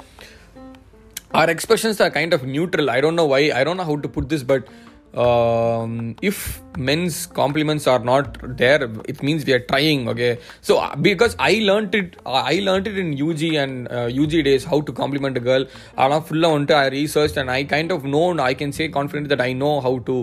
our 1.42 1.52
expressions 1.56 2.02
are 2.04 2.14
kind 2.18 2.36
of 2.38 2.46
neutral 2.56 2.90
I 2.98 3.00
don't 3.06 3.22
know 3.22 3.28
why 3.36 3.44
I 3.60 3.64
don't 3.68 3.82
know 3.84 3.88
how 3.92 4.02
to 4.06 4.12
put 4.18 4.30
this 4.34 4.46
but 4.54 4.68
um, 5.15 6.15
if 6.23 6.63
men's 6.77 7.27
compliments 7.27 7.87
are 7.87 7.99
not 7.99 8.39
there, 8.57 8.89
it 9.07 9.23
means 9.23 9.45
we 9.45 9.53
are 9.53 9.61
trying. 9.61 10.09
Okay, 10.09 10.39
so 10.61 10.79
uh, 10.79 10.95
because 10.95 11.35
I 11.39 11.55
learned 11.55 11.95
it, 11.95 12.17
uh, 12.25 12.43
I 12.53 12.61
learned 12.63 12.87
it 12.87 12.97
in 12.97 13.21
UG 13.21 13.43
and 13.55 13.91
uh, 13.91 14.09
UG 14.23 14.45
days 14.45 14.65
how 14.65 14.81
to 14.81 14.93
compliment 14.93 15.37
a 15.37 15.41
girl. 15.41 15.65
ஆனால் 16.03 16.23
ஃபுல்லாக 16.29 16.57
வந்துட்டு 16.57 16.77
I 16.83 16.89
researched 16.99 17.39
and 17.43 17.51
I 17.51 17.65
kind 17.75 17.91
of 17.97 18.05
know 18.05 18.27
I 18.51 18.55
can 18.61 18.73
say 18.79 18.89
confidently 18.99 19.33
that 19.35 19.45
I 19.49 19.53
know 19.63 19.75
how 19.87 19.95
to 20.11 20.17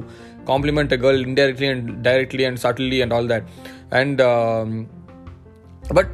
compliment 0.51 0.91
a 0.97 0.99
girl 1.05 1.17
indirectly 1.29 1.67
and 1.73 2.01
directly 2.09 2.45
and 2.49 2.57
subtly 2.65 3.01
and 3.01 3.11
all 3.11 3.27
that. 3.33 3.43
And 3.99 4.21
um, 4.21 4.87
but 5.97 6.07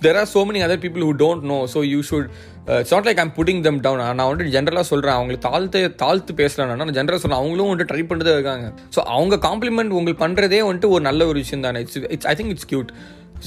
there 0.00 0.16
are 0.16 0.26
so 0.26 0.44
many 0.44 0.62
other 0.66 0.78
people 0.84 1.02
who 1.06 1.14
don't 1.24 1.42
know 1.44 1.66
so 1.66 1.80
you 1.94 2.02
should 2.02 2.30
it's 2.79 2.93
not 2.93 3.07
like 3.07 3.19
I'm 3.23 3.33
putting 3.37 3.61
them 3.67 3.79
down 3.85 4.01
நான் 4.17 4.27
வந்துட்டு 4.29 4.53
ஜென்ரலாக 4.55 4.85
சொல்கிறேன் 4.91 5.15
அவங்களுக்கு 5.17 5.45
தாழ்த்து 5.49 5.79
தாழ்த்து 6.03 6.33
பேசலாம் 6.41 6.69
நான் 6.81 6.97
ஜென்ரலாக 6.99 7.21
சொல்கிறேன் 7.23 7.41
அவங்களும் 7.41 7.71
வந்துட்டு 7.71 7.91
ட்ரை 7.91 8.03
பண்ணுறதே 8.11 8.33
இருக்காங்க. 8.37 8.67
ஸோ 8.95 8.99
அவங்க 9.15 9.35
காம்ப்ளிமெண்ட் 9.47 9.95
உங்களுக்கு 9.99 10.23
பண்ணுறதே 10.25 10.61
வந்துட்டு 10.67 10.91
ஒரு 10.95 11.03
நல்ல 11.09 11.27
ஒரு 11.27 11.37
விஷயம் 11.43 11.65
தானே. 11.67 11.79
It's 11.79 11.99
it's 12.15 12.29
I 12.31 12.35
think 12.39 12.53
it's 12.55 12.69
cute 12.73 12.91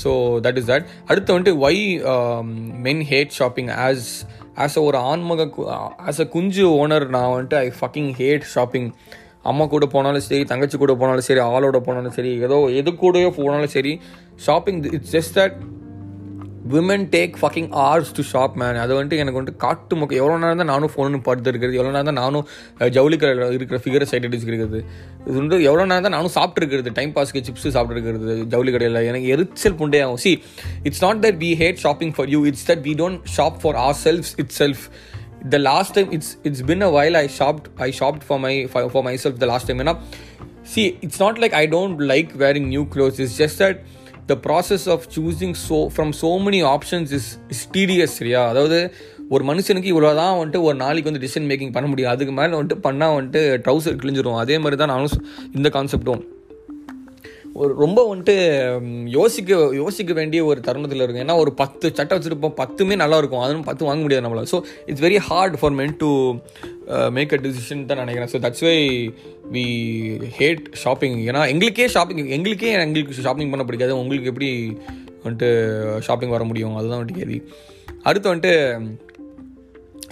so 0.02 0.12
that 0.46 0.58
is 0.60 0.68
that 0.72 0.86
அடுத்து 1.08 1.34
வந்துட்டு 1.34 1.54
why 1.66 1.80
men 2.86 3.02
hate 3.10 3.34
shopping 3.40 3.68
as 3.86 4.08
as 4.64 4.78
a 4.78 4.82
ஒரு 4.82 4.98
ஆன்மக 5.12 5.46
ஆஸ் 6.08 6.20
அ 6.20 6.28
குஞ்சு 6.36 6.64
ஓனர் 6.80 7.06
நான் 7.16 7.30
வந்துட்டு 7.34 7.56
ஐ 7.56 7.70
ஃபக்கிங் 7.80 8.10
ஹேட் 8.20 8.46
ஷாப்பிங் 8.54 8.88
அம்மா 9.42 9.64
கூட 9.66 9.86
போனாலும் 9.86 10.20
சரி 10.20 10.44
தங்கச்சி 10.44 10.76
கூட 10.76 10.92
போனாலும் 10.94 11.26
சரி 11.28 11.40
ஆளோட 11.40 11.78
போனாலும் 11.78 12.14
சரி 12.18 12.30
ஏதோ 12.46 12.58
எது 12.80 12.90
கூடயோ 13.02 13.30
போனாலும் 13.38 13.74
சரி 13.76 13.92
shopping 14.46 14.82
it's 14.96 15.12
just 15.16 15.34
that 15.38 15.56
women 16.72 17.04
take 17.14 17.34
fucking 17.40 17.68
hours 17.86 18.10
to 18.16 18.22
shop 18.30 18.54
man 18.60 18.78
அது 18.82 18.92
வந்துட்டு 18.96 19.16
எனக்கு 19.22 19.38
வந்துட்டு 19.38 19.62
காட்டு 19.64 19.94
முக்க 20.00 20.12
எவ்வளோ 20.20 20.36
நேரம் 20.42 20.60
தான் 20.62 20.70
நானும் 20.72 20.92
ஃபோனு 20.92 21.18
பார்த்து 21.26 21.50
இருக்கிறது 21.52 21.78
எவ்வளோ 21.78 21.92
நேரம் 21.94 22.08
தான் 22.10 22.20
நானும் 22.22 22.44
ஜவுளி 22.96 23.16
கடையில் 23.22 23.56
இருக்கிற 23.56 23.78
ஃபிகரை 23.84 24.06
சைட் 24.12 24.26
அடிச்சு 24.28 24.48
இருக்கிறது. 24.50 24.80
இது 25.26 25.36
வந்து 25.40 25.56
எவ்வளோ 25.68 25.84
நேரம் 25.90 26.06
தான் 26.06 26.16
நானும் 26.18 26.34
சாப்பிட்டு 26.36 26.62
இருக்கிறது 26.62 26.92
டைம் 26.98 27.12
பாஸ்க்கு 27.16 27.42
சிப்ஸ் 27.48 27.66
சாப்பிட்டு 27.76 27.96
இருக்கிறது 27.98 28.36
ஜவுளி 28.54 28.72
கடையில். 28.76 29.00
எனக்கு 29.10 29.28
எரிச்சல் 29.36 29.78
புண்டே 29.82 30.00
ஆகும் 30.06 30.22
see 30.24 30.32
it's 30.90 31.04
not 31.06 31.20
that 31.26 31.40
we 31.44 31.50
hate 31.62 31.82
shopping 31.86 32.14
for 32.18 32.30
you 32.36 32.40
it's 32.52 32.66
that 32.70 32.84
we 32.88 32.94
don't 33.02 33.20
shop 33.36 33.58
for 33.64 33.78
ourself 34.06 34.30
itself 34.60 34.84
the 35.52 35.58
last 35.58 35.90
time 35.96 36.08
it's 36.16 36.28
it's 36.48 36.62
been 36.68 36.82
a 36.86 36.88
while 36.94 37.16
i 37.20 37.26
shopped 37.38 37.64
i 37.86 37.90
shopped 37.98 38.22
for 38.28 38.36
my 38.44 38.52
for, 38.72 38.80
for 38.94 39.02
myself 39.08 39.34
the 39.42 39.48
last 39.50 39.64
time. 39.68 39.80
You 39.82 39.86
know? 39.88 39.96
See 40.72 40.86
it's 41.06 41.18
not 41.24 41.34
like 41.42 41.54
i 41.62 41.66
don't 41.74 41.98
like 42.12 42.30
wearing 42.42 42.66
new 42.74 42.84
clothes. 42.94 43.18
It's 43.24 43.36
just 43.42 43.60
the 44.30 44.34
process 44.46 44.86
of 44.94 45.06
choosing 45.16 45.56
so 45.68 45.78
from 45.94 46.12
so 46.22 46.30
many 46.46 46.60
options 46.74 47.10
is 47.18 47.30
is 47.54 47.64
tedious 47.76 48.16
சரியா? 48.20 48.42
அதாவது 48.52 48.78
ஒரு 49.34 49.42
மனுஷனுக்கு 49.50 49.90
இவ்வளோ 49.92 50.12
தான் 50.20 50.36
வந்துட்டு 50.38 50.62
ஒரு 50.68 50.76
நாளைக்கு 50.84 51.10
வந்து 51.10 51.24
டிசிஷன் 51.26 51.48
மேக்கிங் 51.50 51.74
பண்ண 51.76 51.88
முடியும். 51.92 52.12
அதுக்கு 52.14 52.32
மேலே 52.38 52.54
வந்துட்டு 52.58 52.84
பண்ணால் 52.86 53.16
வந்துட்டு 53.18 53.42
ட்ரௌசர் 53.66 54.00
கிழிஞ்சிரும். 54.02 54.40
அதே 54.44 54.56
மாதிரி 54.64 54.78
தான் 54.82 54.94
நானும் 54.94 55.26
இந்த 55.58 55.70
கான்செப்டும் 55.76 56.22
ஒரு 57.62 57.72
ரொம்ப 57.82 58.00
வந்துட்டு 58.08 58.34
யோசிக்க 59.16 59.58
யோசிக்க 59.80 60.12
வேண்டிய 60.18 60.40
ஒரு 60.50 60.60
தருணத்தில் 60.68 61.02
இருக்கும் 61.02 61.24
ஏன்னா 61.24 61.36
ஒரு 61.42 61.50
பத்து 61.60 61.86
சட்டை 61.98 62.14
வச்சுருப்போம் 62.16 62.56
பத்துமே 62.60 62.94
நல்லா 63.02 63.18
இருக்கும். 63.20 63.42
அதுவும் 63.44 63.66
பத்து 63.68 63.86
வாங்க 63.88 64.02
முடியாது 64.04 64.24
நம்மளால். 64.24 64.50
So 64.52 64.58
it's 64.88 65.04
very 65.06 65.20
hard 65.28 65.56
for 65.60 65.74
men 65.80 65.94
to 66.02 66.08
make 67.10 67.32
a 67.32 67.36
decision 67.36 67.84
தான் 67.90 68.02
நினைக்கிறேன். 68.04 68.30
So 68.32 68.38
that's 68.44 68.64
why 68.68 68.78
we 69.52 69.64
hate 70.38 70.64
shopping 70.72 71.16
ஏன்னா 71.26 71.42
எங்களுக்கே 71.52 71.88
ஷாப்பிங் 71.88 72.30
எங்களுக்கே 72.38 72.72
எங்களுக்கு 72.86 73.26
ஷாப்பிங் 73.28 73.50
பண்ண 73.50 73.64
பிடிக்காது. 73.64 73.98
உங்களுக்கு 73.98 74.30
எப்படி 74.32 74.50
வந்துட்டு 75.24 75.48
ஷாப்பிங் 76.00 76.34
வர 76.36 76.44
முடியும்? 76.44 76.76
அதுதான் 76.76 77.00
வந்துட்டு 77.00 77.18
கேள்வி. 77.20 77.42
அடுத்து 78.02 78.34
வந்துட்டு 78.34 78.54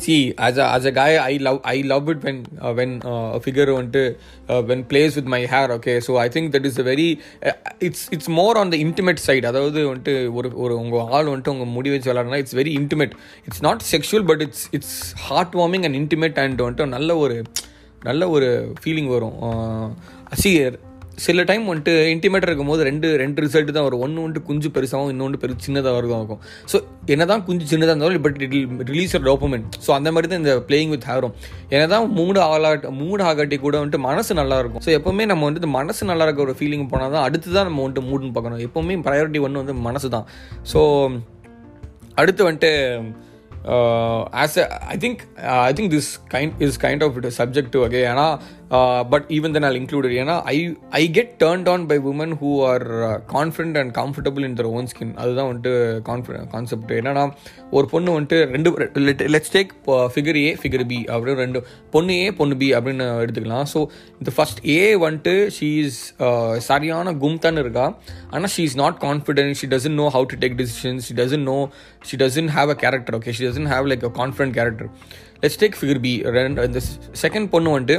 see 0.05 0.19
as 0.47 0.57
a 0.63 0.67
as 0.77 0.85
a 0.91 0.93
guy 0.99 1.11
i 1.25 1.37
love 1.47 1.59
i 1.73 1.79
love 1.93 2.07
it 2.13 2.21
when 2.27 2.39
uh, 2.65 2.73
when 2.79 2.91
uh, 3.11 3.37
a 3.37 3.41
figure 3.47 3.67
வந்துட்டு 3.77 4.03
uh, 4.49 4.61
when 4.69 4.81
plays 4.93 5.13
with 5.19 5.29
my 5.35 5.41
hair 5.53 5.69
okay 5.77 5.97
so 6.07 6.13
i 6.25 6.29
think 6.35 6.47
that 6.55 6.65
is 6.71 6.77
a 6.83 6.87
very 6.91 7.09
uh, 7.49 7.57
it's 7.89 8.03
it's 8.17 8.29
more 8.41 8.55
on 8.63 8.71
the 8.75 8.81
intimate 8.87 9.21
side 9.27 9.47
அதாவது 9.51 9.81
வந்துட்டு 9.91 10.15
ஒரு 10.39 10.51
ஒரு 10.65 10.77
உங்க 10.83 11.05
ஆள் 11.17 11.31
வந்துட்டு 11.33 11.55
உங்க 11.57 11.69
முடி 11.77 11.93
வச்சு 11.95 12.11
விளையாடுனா 12.13 12.41
it's 12.45 12.59
very 12.61 12.75
intimate 12.81 13.15
it's 13.47 13.63
not 13.69 13.85
sexual 13.93 14.27
but 14.33 14.45
it's 14.47 14.65
it's 14.79 14.97
heart 15.27 15.57
warming 15.63 15.87
and 15.89 15.99
intimate 16.03 16.41
and 16.45 16.63
வந்துட்டு 16.67 16.87
நல்ல 16.97 17.17
ஒரு 17.25 17.37
நல்ல 18.11 18.29
ஒரு 18.37 18.49
ஃபீலிங் 18.83 19.11
வரும் 19.17 19.37
சி 20.43 20.51
சில 21.25 21.43
டைம் 21.49 21.65
வந்துட்டு 21.71 21.93
இன்டிமேட்டர் 22.13 22.51
இருக்கும்போது 22.51 22.83
ரெண்டு 22.89 23.09
ரெண்டு 23.23 23.43
ரிசல்ட் 23.45 23.73
தான் 23.77 23.85
வரும். 23.87 24.03
ஒன்று 24.05 24.23
வந்துட்டு 24.25 24.47
குஞ்சு 24.49 24.69
பெருசாகவும் 24.77 25.13
இன்னொன்று 25.15 25.41
பெரு 25.43 25.57
சின்னதாக 25.67 26.01
இருக்கும் 26.01 26.21
இருக்கும் 26.23 26.41
ஸோ 26.73 26.77
என்ன 27.15 27.27
தான் 27.33 27.43
குஞ்சு 27.49 27.67
சின்னதாக 27.73 27.93
இருந்தாலும் 27.93 28.25
but 28.27 28.39
it 28.47 28.91
release 28.93 29.17
document 29.29 29.79
so 29.87 29.93
அந்த 29.99 30.13
மாதிரி 30.15 30.31
தான் 30.33 30.43
இந்த 30.43 30.55
பிளேயிங் 30.69 30.93
வித் 30.95 31.09
ஹேரும் 31.11 31.35
என்ன 31.75 31.83
தான் 31.95 32.07
மூடு 32.19 32.41
ஆகலாட் 32.49 32.87
மூடு 33.01 33.25
ஆகாட்டி 33.31 33.59
கூட 33.65 33.75
வந்துட்டு 33.81 34.03
மனசு 34.09 34.39
நல்லா 34.41 34.59
இருக்கும். 34.63 34.85
ஸோ 34.87 34.93
எப்போவுமே 34.99 35.27
நம்ம 35.33 35.51
வந்துட்டு 35.51 35.71
மனசு 35.79 36.11
நல்லா 36.13 36.27
இருக்க 36.29 36.47
ஒரு 36.47 36.55
ஃபீலிங் 36.61 36.87
போனால் 36.95 37.15
தான் 37.17 37.27
அடுத்து 37.29 37.51
தான் 37.59 37.69
நம்ம 37.71 37.83
வந்துட்டு 37.87 38.09
மூடுன்னு 38.11 38.37
பார்க்கணும். 38.39 38.63
எப்போவுமே 38.69 38.97
ப்ரையாரிட்டி 39.09 39.43
ஒன்று 39.49 39.63
வந்து 39.65 39.77
மனசு 39.89 40.11
தான். 40.17 40.27
ஸோ 40.73 40.81
அடுத்து 42.23 42.43
வந்துட்டு 42.49 42.73
as 44.43 44.57
I 44.93 44.97
think 45.03 45.21
I 45.67 45.73
think 45.79 45.93
this 45.95 46.09
kind 46.33 46.63
is 46.67 46.79
kind 46.85 47.03
of 47.07 47.17
it 47.19 47.29
subject 47.41 47.77
okay 47.83 48.01
ஏன்னா 48.13 48.25
but 49.13 49.27
even 49.37 49.55
then 49.55 49.67
all 49.69 49.79
included 49.81 50.15
ஏன்னா 50.21 50.35
I 50.55 50.57
I 51.01 51.03
get 51.17 51.33
turned 51.43 51.69
on 51.73 51.85
by 51.91 51.99
women 52.13 52.35
who 52.43 52.51
are 52.71 52.85
confident 53.35 53.79
and 53.81 53.93
comfortable 54.01 54.45
in 54.49 54.57
their 54.61 54.71
own 54.77 54.89
skin 54.93 55.13
அதுதான் 55.23 55.49
வந்துட்டு 55.51 55.73
confident 56.11 56.51
concept 56.55 56.93
என்னன்னா 56.99 57.25
ஒரு 57.77 57.87
பொண்ணு 57.93 58.15
வந்துட்டு 58.17 58.39
ரெண்டு 58.55 58.71
let's 59.35 59.53
take 59.57 59.73
figure 60.15 60.39
A 60.45 60.49
figure 60.63 60.87
B 60.93 61.01
அப்படின்னு 61.13 61.43
ரெண்டு 61.45 61.61
பொண்ணு 61.95 62.15
ஏ 62.23 62.27
பொண்ணு 62.41 62.57
பி 62.63 62.69
அப்படின்னு 62.79 63.07
எடுத்துக்கலாம். 63.25 63.67
ஸோ 63.73 63.81
இந்த 64.21 64.31
ஃபர்ஸ்ட் 64.37 64.61
ஏ 64.77 64.81
வந்துட்டு 65.05 65.35
ஷீ 65.57 65.69
இஸ் 65.85 66.01
சரியான 66.69 67.15
கும்தான்னு 67.25 67.63
இருக்கா. 67.65 67.87
ஆனால் 68.35 68.53
she 68.55 68.65
is 68.71 68.79
not 68.83 68.99
confident 69.07 69.59
she 69.61 69.69
doesn't 69.75 69.99
know 70.03 70.09
how 70.17 70.27
to 70.33 70.39
take 70.45 70.57
decisions 70.63 71.07
she 71.09 71.17
doesn't 71.21 71.47
know 71.53 71.59
she 72.11 72.17
doesn't 72.25 72.53
have 72.57 72.71
a 72.75 72.79
character 72.85 73.17
okay 73.21 73.37
she 73.39 73.45
doesn't 73.49 73.73
have 73.75 73.93
like 73.93 74.09
a 74.11 74.13
confident 74.21 74.57
character 74.59 74.91
let's 75.45 75.61
take 75.63 75.79
figure 75.81 76.03
B 76.07 76.15
ரெண்டு 76.39 76.67
இந்த 76.71 76.83
second 77.25 77.51
பொண்ணு 77.55 77.71
வந்துட்டு 77.79 77.99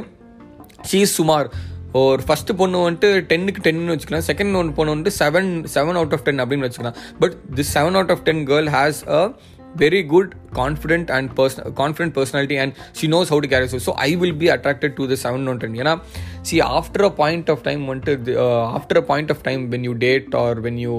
she's 0.89 1.13
சுமார் 1.13 1.47
ஒரு 2.01 2.21
first 2.27 2.55
பொண்ணு 2.59 2.77
வந்துட்டு 2.83 3.09
டென்னுக்கு 3.31 3.63
டென்னு 3.65 3.93
வச்சுக்கலாம் 3.93 4.27
செகண்ட் 4.29 4.55
ஒன் 4.55 4.69
பொண்ணு 4.73 4.93
வந்துட்டு 4.93 5.15
seven 5.17 5.49
seven 5.73 5.97
out 5.99 6.13
of 6.13 6.23
ten 6.23 6.41
அப்படின்னு 6.43 6.67
வச்சுக்கலாம் 6.67 6.97
but 7.19 7.35
this 7.55 7.73
seven 7.73 7.97
out 7.99 8.11
of 8.11 8.23
ten 8.23 8.41
girl 8.47 8.69
has 8.69 9.01
a 9.11 9.19
very 9.75 10.01
good 10.05 10.31
confident 10.53 11.11
and 11.11 11.29
person 11.37 11.67
confident 11.73 12.13
personality 12.17 12.57
and 12.63 12.73
she 12.93 13.07
knows 13.07 13.29
how 13.29 13.41
to 13.41 13.49
carry 13.53 13.79
so 13.85 13.93
I 13.99 14.09
will 14.15 14.35
be 14.37 14.49
attracted 14.49 14.95
to 14.97 15.05
the 15.11 15.17
seven 15.23 15.47
one 15.47 15.59
ten 15.59 15.77
ஏன்னா 15.79 15.93
see 16.41 16.57
after 16.71 17.05
a 17.05 17.11
point 17.21 17.49
of 17.49 17.63
time 17.63 17.83
வந்துட்டு 17.89 18.35
after 18.77 18.98
a 18.98 19.05
point 19.11 19.31
of 19.31 19.43
time 19.43 19.63
when 19.69 19.85
you 19.89 19.93
date 20.00 20.35
or 20.35 20.59
when 20.61 20.79
you 20.79 20.96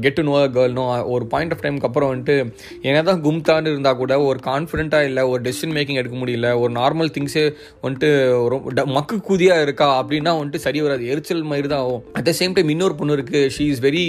get 0.00 0.16
to 0.18 0.22
know 0.22 0.34
a 0.42 0.46
girl 0.48 0.72
no 0.72 0.84
ஒரு 1.14 1.26
point 1.26 1.52
of 1.52 1.62
டைமுக்கு 1.64 1.88
அப்புறம் 1.88 2.10
வந்துட்டு 2.12 2.36
என்னதான் 2.82 3.22
கும்தான்னு 3.26 3.72
இருந்தால் 3.72 3.96
கூட 3.96 4.20
ஒரு 4.22 4.38
கான்ஃபிடென்ட்டாக 4.46 5.08
இல்லை 5.08 5.22
ஒரு 5.32 5.42
டெசிஷன் 5.42 5.74
மேக்கிங் 5.76 6.00
எடுக்க 6.02 6.16
முடியல 6.16 6.50
ஒரு 6.60 6.72
நார்மல் 6.72 7.12
திங்ஸே 7.16 7.44
வந்துட்டு 7.82 8.10
ஒரு 8.44 8.86
மக்கு 8.96 9.16
கூதியாக 9.20 9.64
இருக்கா 9.66 9.88
அப்படின்னா 10.00 10.34
வந்துட்டு 10.38 10.64
சரி 10.66 10.80
வராது. 10.80 11.04
எரிச்சல் 11.12 11.42
மாதிரி 11.42 11.68
தான் 11.68 11.82
ஆகும். 11.84 12.02
அட் 12.12 12.28
த 12.30 12.34
சேம் 12.40 12.54
டைம் 12.54 12.68
இன்னொரு 12.68 12.94
பொண்ணு 12.94 13.16
இருக்குது 13.18 13.50
she 13.56 13.66
is 13.74 13.82
very 13.88 14.04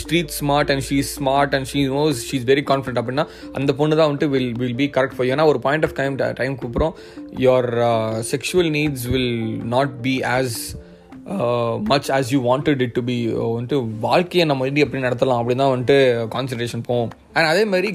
street 0.00 0.34
smart 0.40 0.72
and 0.74 0.84
she 0.88 0.96
is 1.04 1.18
smart 1.18 1.54
and 1.58 1.68
she 1.72 1.82
knows 1.96 2.22
she 2.28 2.36
is 2.40 2.48
very 2.52 2.64
confident 2.70 3.00
அப்படின்னா 3.02 3.26
அந்த 3.52 3.72
பொண்ணு 3.72 3.96
தான் 3.96 4.08
வந்துட்டு 4.10 4.28
will 4.28 4.52
will 4.58 4.74
be 4.74 4.88
correct 4.98 5.16
for 5.16 5.26
ஏன்னா 5.26 5.46
ஒரு 5.46 5.58
பாயிண்ட் 5.58 5.86
ஆஃப் 5.88 5.96
டைம் 6.00 6.16
டைம் 6.40 6.56
அப்புறம் 6.68 6.94
your 7.38 7.70
sexual 8.32 8.70
needs 8.70 9.06
will 9.14 9.34
not 9.64 9.94
be 10.02 10.22
as 10.22 10.58
much 11.88 12.08
as 12.10 12.30
you 12.32 12.38
wanted 12.42 12.82
it 12.82 12.94
to 12.94 13.02
be 13.02 13.16
வந்துட்டு 13.32 13.78
வாழ்க்கையை 14.00 14.44
நம்ம 14.46 14.66
எப்படி 14.66 14.80
எப்படி 14.80 15.02
நடத்தலாம் 15.02 15.40
அப்படின்னு 15.40 15.62
தான் 15.64 15.74
வந்துட்டு 15.74 15.98
கான்சன்ட்ரேஷன் 16.34 16.84
போவோம் 16.86 17.10
அண்ட் 17.32 17.48
அதே 17.48 17.64
மாதிரி 17.64 17.90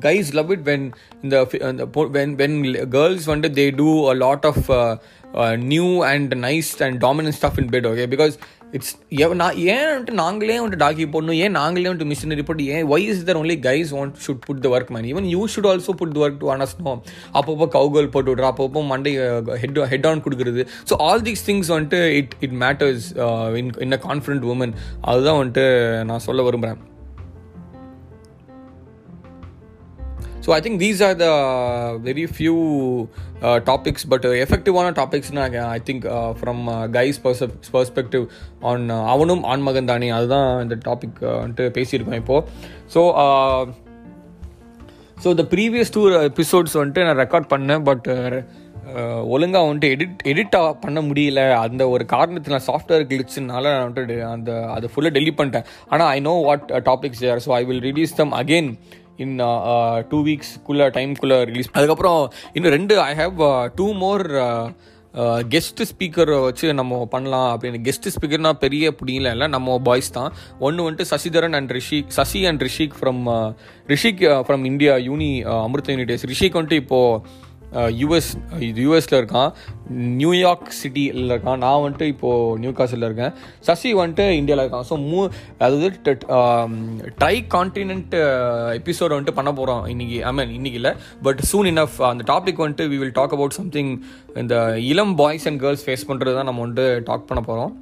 கைஸ் 0.00 0.30
லவ் 0.34 0.50
இட் 0.50 0.64
வென் 0.64 0.86
இந்த 1.22 1.38
வென் 2.12 2.34
வென் 2.34 2.58
கேர்ள்ஸ் 2.88 3.28
வந்துட்டு 3.28 3.56
they 3.56 3.66
do 3.76 3.88
a 4.08 4.14
lot 4.16 4.46
of 4.46 4.68
new 5.68 5.88
and 6.04 6.34
nice 6.44 6.70
and 6.82 7.00
dominant 7.04 7.38
stuff 7.40 7.58
in 7.58 7.70
bed 7.70 7.86
okay 7.86 8.06
because 8.06 8.36
it's 8.72 8.94
நான் 9.34 9.56
ஏன் 9.56 9.86
வந்துட்டு 9.92 10.10
நாங்களே 10.10 10.58
வந்துட்டு 10.58 10.82
டாக்கி 10.84 11.04
போடணும்? 11.12 11.38
ஏன் 11.44 11.50
நாங்களே 11.50 11.88
வந்துட்டு 11.88 12.10
மிஷினரி 12.12 12.42
போட்டு 12.42 12.66
ஏன் 12.66 12.86
why 12.86 13.06
is 13.12 13.24
their 13.24 13.40
only 13.42 13.56
guys 13.58 13.92
won't 14.00 14.18
should 14.26 14.42
put 14.46 14.60
the 14.60 14.68
work 14.68 14.90
man 14.90 15.04
even 15.04 15.28
you 15.34 15.46
should 15.54 15.68
also 15.72 15.90
put 15.90 16.12
the 16.12 16.20
work 16.24 16.36
to 16.36 16.52
அனஸ்னோ 16.54 16.92
அப்பப்போ 17.32 17.68
கவுகோல் 17.76 18.10
போட்டு 18.10 18.34
விட்றா 18.34 18.50
அப்பப்போ 18.52 18.86
மண்டை 18.86 19.14
ஹெட் 19.62 19.80
ஹெட் 19.92 20.06
ஆன் 20.06 20.22
கொடுக்குறது. 20.22 20.66
ஸோ 20.90 20.96
ஆல் 20.98 21.22
தீஸ் 21.22 21.46
திங்ஸ் 21.46 21.72
வந்துட்டு 21.76 22.02
it 22.20 22.36
it 22.40 22.56
matters 22.60 23.06
in 23.56 23.72
in 23.78 23.92
a 23.92 24.00
confident 24.08 24.46
woman 24.54 24.74
அதுதான் 25.00 25.40
வந்துட்டு 25.40 25.66
நான் 26.04 26.18
சொல்ல 26.18 26.42
விரும்புகிறேன் 26.42 26.96
so 30.48 30.52
I 30.56 30.60
think 30.64 30.78
these 30.82 31.00
are 31.06 31.16
the 31.22 31.26
very 32.04 32.22
few 32.34 32.54
topics 33.64 34.06
but 34.12 34.26
எஃபெக்டிவான 34.44 34.92
டாபிக்ஸ்னா 34.98 35.42
I 35.64 35.80
think 35.88 36.04
from 36.38 36.62
guys 36.94 37.18
perspective 37.74 38.24
on 38.70 38.84
அவனும் 39.14 39.42
ஆண்மகன் 39.52 39.90
தானே 39.90 40.08
அதுதான் 40.18 40.48
இந்த 40.64 40.76
டாபிக் 40.86 41.18
uh, 41.22 41.34
வந்துட்டு 41.40 41.64
பேசியிருக்கோம் 41.76 42.20
இப்போது 42.22 42.46
ஸோ 42.94 43.02
ஸோ 45.22 45.26
இந்த 45.34 45.44
ப்ரீவியஸ் 45.52 45.92
டூ 45.96 46.02
எபிசோட்ஸ் 46.30 46.76
வந்துட்டு 46.78 47.04
நான் 47.06 47.20
ரெக்கார்ட் 47.22 47.50
பண்ணேன் 47.52 47.84
பட் 47.88 48.08
uh, 48.14 48.38
uh, 48.92 49.20
ஒழுங்காக 49.34 49.66
வந்துட்டு 49.68 49.90
எடிட் 49.96 50.24
எடிட்டாக 50.32 50.70
பண்ண 50.84 51.02
முடியல. 51.08 51.42
அந்த 51.66 51.82
ஒரு 51.96 52.06
காரணத்தில் 52.14 52.64
சாஃப்ட்வேர் 52.68 53.08
கிளிச்சுனால 53.10 53.64
நான் 53.74 53.86
வந்துட்டு 53.88 54.16
அந்த 54.34 54.52
அதை 54.76 54.88
ஃபுல்லாக 54.94 55.16
டெலிட் 55.18 55.38
பண்ணிட்டேன். 55.40 55.68
ஆனால் 55.92 56.08
I 56.14 56.20
know 56.28 56.34
what 56.48 56.66
topics 56.88 57.26
are 57.34 57.44
so 57.48 57.52
I 57.60 57.62
will 57.70 57.84
release 57.90 58.16
them 58.22 58.34
again 58.42 58.72
in 59.24 59.34
two 60.10 60.20
வீக்ஸ்க்குள்ளே 60.28 60.86
டைம்குள்ளே 60.98 61.38
ரிலீஸ் 61.50 61.72
அதுக்கப்புறம் 61.78 62.20
இன்னும் 62.56 62.74
ரெண்டு 62.78 62.96
I 63.10 63.12
have 63.22 63.42
two 63.80 63.88
more 64.04 64.24
guest 65.52 65.80
speaker 65.90 66.30
வச்சு 66.46 66.66
நம்ம 66.80 66.98
பண்ணலாம் 67.12 67.48
அப்படின்னு. 67.52 67.78
கெஸ்ட் 67.86 68.08
ஸ்பீக்கர்னா 68.14 68.52
பெரிய 68.64 68.90
பிடிங்கல 68.98 69.30
இல்லை 69.34 69.46
நம்ம 69.54 69.78
பாய்ஸ் 69.88 70.10
தான். 70.18 70.30
ஒன்று 70.66 70.84
வந்துட்டு 70.86 71.10
Sasidharan 71.12 71.56
and 71.58 71.72
Rishik 71.78 72.12
Sasi 72.18 72.40
and 72.50 72.62
uh, 72.62 72.66
Rishik 72.68 72.96
from 73.00 73.22
Rishik 73.92 74.22
from 74.46 74.64
India 74.70 74.94
uni 75.08 75.30
Amrita 75.66 75.94
யூனிடேஸ் 75.94 76.26
Rishik 76.32 76.58
வந்துட்டு 76.58 76.80
இப்போது 76.84 77.46
யூஎஸ் 78.00 78.30
இது 78.68 78.84
யூஎஸில் 78.86 79.16
இருக்கான். 79.18 79.50
நியூயார்க் 80.20 80.70
சிட்டியில் 80.80 81.32
இருக்கான். 81.32 81.60
நான் 81.64 81.82
வந்துட்டு 81.84 82.06
இப்போது 82.12 82.58
நியூ 82.62 82.72
காசில் 82.78 83.06
இருக்கேன். 83.08 83.32
சசி 83.68 83.90
வந்துட்டு 84.00 84.26
இந்தியாவில் 84.40 84.64
இருக்கான். 84.64 84.86
ஸோ 84.90 84.96
மூ 85.08 85.20
அதாவது 85.64 85.88
ட்ரை 87.22 87.34
கான்டினென்ட் 87.56 88.14
எபிசோட் 88.80 89.14
வந்துட்டு 89.16 89.38
பண்ண 89.40 89.52
போகிறோம் 89.60 89.82
இன்றைக்கி 89.94 90.20
ஐ 90.30 90.32
மீன் 90.38 90.54
இன்றைக்கி 90.58 90.80
இல்லை. 90.82 90.94
பட் 91.28 91.42
சூன் 91.50 91.70
இனஃப் 91.74 91.98
அந்த 92.12 92.24
டாபிக் 92.32 92.62
வந்துட்டு 92.64 92.88
we 92.94 93.00
will 93.02 93.16
talk 93.20 93.36
about 93.38 93.58
something 93.60 93.92
இந்த 94.44 94.56
இளம் 94.92 95.14
பாய்ஸ் 95.22 95.46
அண்ட் 95.50 95.62
கேர்ள்ஸ் 95.64 95.86
ஃபேஸ் 95.88 96.08
பண்ணுறது 96.12 96.38
தான் 96.40 96.50
நம்ம 96.50 96.66
வந்துட்டு 96.66 96.88
டாக் 97.10 97.28
பண்ண 97.30 97.42
போகிறோம் 97.50 97.74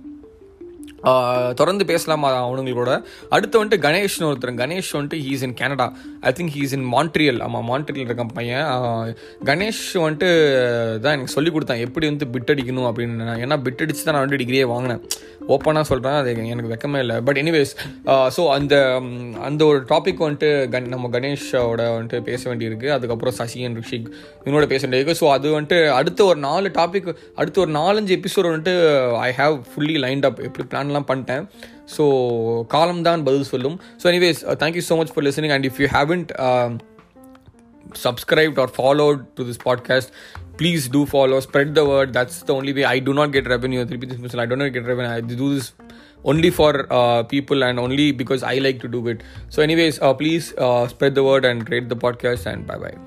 தொடர்ந்து 1.61 1.85
பேசலாமா 1.90 2.28
அவனுங்களோட? 2.44 2.92
அடுத்து 3.35 3.61
வந்துட்டு 3.61 3.78
கணேஷ்னு 3.87 4.28
ஒருத்தர் 4.28 4.54
கணேஷ் 4.62 4.90
வந்துட்டு 4.96 5.18
he's 5.26 5.44
in 5.46 5.56
Canada 5.61 5.87
I 6.28 6.32
think 6.38 6.52
he's 6.56 6.74
in 6.76 6.87
Montreal 6.94 7.40
ஆமாம் 7.46 7.66
மான்ட்ரியல் 7.70 8.09
இருக்க 8.09 8.24
பையன். 8.38 8.70
கணேஷ் 9.50 9.85
வந்துட்டு 10.04 10.30
தான் 11.04 11.14
எனக்கு 11.16 11.35
சொல்லி 11.37 11.50
கொடுத்தான். 11.56 11.82
எப்படி 11.87 12.06
வந்து 12.12 12.28
பிட் 12.37 12.52
அடிக்கணும் 12.54 12.88
அப்படின்னு. 12.90 13.37
ஏன்னா 13.44 13.59
பிட் 13.66 13.82
அடித்து 13.85 14.04
தான் 14.04 14.14
நான் 14.16 14.24
வந்துட்டு 14.24 14.42
டிகிரியே 14.44 14.66
வாங்கினேன். 14.72 15.02
ஓப்பனாக 15.54 15.87
சொல்கிறேன் 15.90 16.18
அது 16.20 16.30
எனக்கு 16.54 16.72
வெக்கமே 16.72 17.00
இல்லை. 17.04 17.16
பட் 17.26 17.38
எனிவேஸ் 17.42 17.72
ஸோ 18.37 18.44
அந்த 18.56 18.74
அந்த 19.48 19.62
ஒரு 19.70 19.78
டாபிக் 19.92 20.24
வந்துட்டு 20.26 20.50
கண் 20.74 20.88
நம்ம 20.94 21.11
கணேஷோட 21.16 21.82
வந்துட்டு 21.96 22.20
பேச 22.30 22.42
வேண்டியிருக்கு. 22.50 22.88
அதுக்கப்புறம் 22.96 23.37
சசி 23.40 23.61
அண்ட் 23.68 23.78
ரிஷிக் 23.82 24.09
இவனோட 24.46 24.66
பேச 24.72 24.82
வேண்டியிருக்கு. 24.87 25.18
ஸோ 25.22 25.28
அது 25.37 25.54
வந்துட்டு 25.56 25.78
அடுத்த 25.98 26.24
ஒரு 26.30 26.40
நாலு 26.48 26.68
டாபிக் 26.80 27.09
அடுத்த 27.40 27.56
ஒரு 27.64 27.72
நாலஞ்சு 27.80 28.14
எபிசோட் 28.18 28.50
வந்துட்டு 28.50 28.74
ஐ 29.28 29.30
ஹாவ் 29.40 29.56
ஃபுல்லி 29.70 29.96
லைண்ட் 30.06 30.28
அப் 30.30 30.42
எப்படி 30.48 30.66
பிளான் 30.72 30.86
பிளான்லாம் 30.86 31.08
பண்ணிட்டேன் 31.10 31.45
ஸோ 31.95 32.06
காலம் 32.76 33.04
தான் 33.10 33.24
பதில் 33.28 33.50
சொல்லும் 33.54 33.78
so 34.04 34.08
anyways 34.13 34.41
thank you 34.63 34.86
so 34.89 34.97
much 35.02 35.13
for 35.15 35.28
listening 35.30 35.56
and 35.58 35.67
if 35.71 35.82
you 35.84 35.89
haven't 35.97 36.32
subscribed 37.93 38.58
or 38.58 38.67
followed 38.67 39.36
to 39.36 39.43
this 39.43 39.58
podcast 39.58 40.12
please 40.58 40.88
do 40.88 41.06
follow 41.06 41.39
spread 41.39 41.74
the 41.76 41.86
word 41.86 42.13
that's 42.13 42.43
the 42.43 42.54
only 42.54 42.74
way 42.74 42.86
i 42.86 43.00
do 43.00 43.13
not 43.13 43.32
get 43.32 43.47
revenue 43.47 43.82
i 43.82 44.45
do 44.45 44.56
not 44.56 44.69
get 44.69 44.86
revenue 44.86 45.10
i 45.10 45.21
do 45.21 45.54
this 45.56 45.74
only 46.24 46.50
for 46.50 46.91
uh, 46.93 47.24
people 47.24 47.63
and 47.63 47.80
only 47.80 48.12
because 48.12 48.43
i 48.43 48.58
like 48.60 48.80
to 48.80 48.88
do 48.88 49.08
it 49.08 49.24
so 49.50 49.62
anyways 49.62 50.00
uh, 50.00 50.13
please 50.13 50.54
uh, 50.58 50.88
spread 50.88 51.15
the 51.15 51.24
word 51.24 51.45
and 51.45 51.69
rate 51.69 51.89
the 51.89 51.95
podcast 51.95 52.45
and 52.45 52.67
bye 52.67 52.78
bye 52.78 52.97